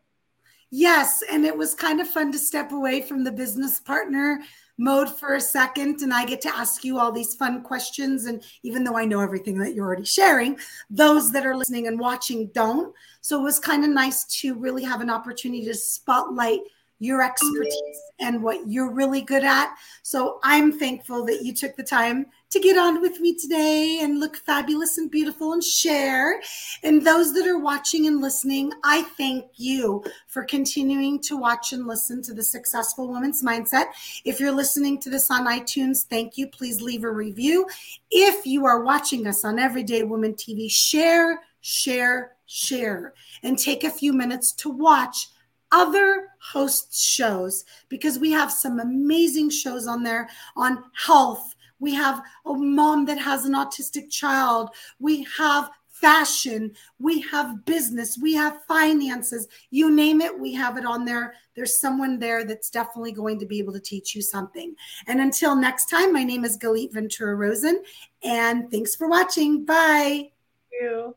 Yes. 0.75 1.23
And 1.31 1.45
it 1.45 1.55
was 1.55 1.75
kind 1.75 2.01
of 2.01 2.09
fun 2.09 2.33
to 2.33 2.39
step 2.39 2.73
away 2.73 3.03
from 3.03 3.25
the 3.25 3.31
business 3.31 3.79
partner 3.79 4.41
mode 4.79 5.11
for 5.11 5.35
a 5.35 5.41
second 5.41 6.01
and 6.01 6.15
I 6.15 6.25
get 6.25 6.41
to 6.41 6.57
ask 6.57 6.83
you 6.83 6.99
all 6.99 7.13
these 7.13 7.35
fun 7.35 7.63
questions. 7.63 8.25
And 8.25 8.43
even 8.63 8.83
though 8.83 8.97
I 8.97 9.05
know 9.05 9.21
everything 9.21 9.59
that 9.59 9.75
you're 9.75 9.85
already 9.85 10.07
sharing, 10.07 10.59
those 10.89 11.31
that 11.33 11.45
are 11.45 11.55
listening 11.55 11.89
and 11.89 12.01
watching 12.01 12.51
don't. 12.55 12.95
So 13.21 13.39
it 13.39 13.45
was 13.45 13.59
kind 13.59 13.85
of 13.85 13.91
nice 13.91 14.25
to 14.41 14.55
really 14.55 14.83
have 14.83 15.03
an 15.03 15.11
opportunity 15.11 15.63
to 15.67 15.75
spotlight 15.75 16.61
your 17.03 17.21
expertise 17.21 18.01
and 18.21 18.41
what 18.43 18.69
you're 18.69 18.93
really 18.93 19.23
good 19.23 19.43
at. 19.43 19.75
So 20.03 20.39
I'm 20.45 20.71
thankful 20.71 21.25
that 21.27 21.43
you 21.43 21.53
took 21.53 21.75
the 21.75 21.83
time 21.83 22.27
to 22.51 22.61
get 22.61 22.79
on 22.79 23.01
with 23.01 23.19
me 23.19 23.35
today 23.35 23.99
and 24.03 24.21
look 24.21 24.37
fabulous 24.37 24.99
and 24.99 25.11
beautiful 25.11 25.53
and 25.53 25.65
share. 25.65 26.41
And 26.85 27.05
those 27.05 27.35
that 27.35 27.47
are 27.49 27.59
watching 27.59 28.07
and 28.07 28.21
listening, 28.21 28.73
I 28.85 29.03
thank 29.03 29.47
you 29.57 30.05
for 30.29 30.45
continuing 30.45 31.21
to 31.23 31.37
watch 31.37 31.73
and 31.73 31.89
listen 31.89 32.23
to 32.23 32.35
the 32.35 32.45
Successful 32.45 33.09
Woman's 33.09 33.43
Mindset. 33.43 33.87
If 34.25 34.39
you're 34.39 34.53
listening 34.53 35.01
to 35.01 35.11
this 35.11 35.29
on 35.29 35.47
iTunes, 35.47 36.05
thank 36.05 36.39
you. 36.39 36.47
Please 36.47 36.81
leave 36.81 37.03
a 37.03 37.11
review. 37.11 37.67
If 38.13 38.47
you 38.47 38.65
are 38.65 38.85
watching 38.85 39.27
us 39.27 39.45
on 39.45 39.59
Everyday 39.59 40.05
Woman 40.05 40.35
TV, 40.35 40.71
share, 40.71 41.41
share, 41.63 42.33
share, 42.47 43.15
and 43.43 43.59
take 43.59 43.83
a 43.83 43.91
few 43.91 44.13
minutes 44.13 44.53
to 44.53 44.71
watch 44.71 45.29
other 45.73 46.29
host 46.41 46.95
shows 46.95 47.65
because 47.89 48.19
we 48.19 48.31
have 48.31 48.53
some 48.53 48.79
amazing 48.79 49.51
shows 49.51 49.87
on 49.87 50.03
there 50.03 50.29
on 50.57 50.85
health. 50.95 51.55
We 51.81 51.95
have 51.95 52.23
a 52.47 52.53
mom 52.53 53.07
that 53.07 53.19
has 53.19 53.45
an 53.45 53.55
autistic 53.55 54.11
child. 54.11 54.71
We 55.01 55.27
have 55.37 55.71
fashion. 56.03 56.73
We 56.99 57.21
have 57.23 57.65
business. 57.65 58.19
We 58.21 58.35
have 58.35 58.65
finances. 58.67 59.49
You 59.71 59.91
name 59.91 60.21
it, 60.21 60.39
we 60.39 60.53
have 60.55 60.77
it 60.77 60.85
on 60.85 61.05
there. 61.05 61.35
There's 61.55 61.81
someone 61.81 62.19
there 62.19 62.45
that's 62.45 62.71
definitely 62.71 63.13
going 63.13 63.39
to 63.39 63.47
be 63.47 63.59
able 63.61 63.73
to 63.73 63.81
teach 63.81 64.15
you 64.15 64.21
something. 64.21 64.75
And 65.07 65.21
until 65.21 65.55
next 65.55 65.87
time, 65.87 66.13
my 66.13 66.25
name 66.25 66.45
is 66.45 66.59
Galit 66.59 66.93
Ventura 66.93 67.37
Rosen, 67.37 67.83
and 68.23 68.71
thanks 68.71 68.97
for 68.97 69.09
watching. 69.09 69.65
Bye. 69.65 70.31
Thank 70.71 70.83
you. 70.83 71.15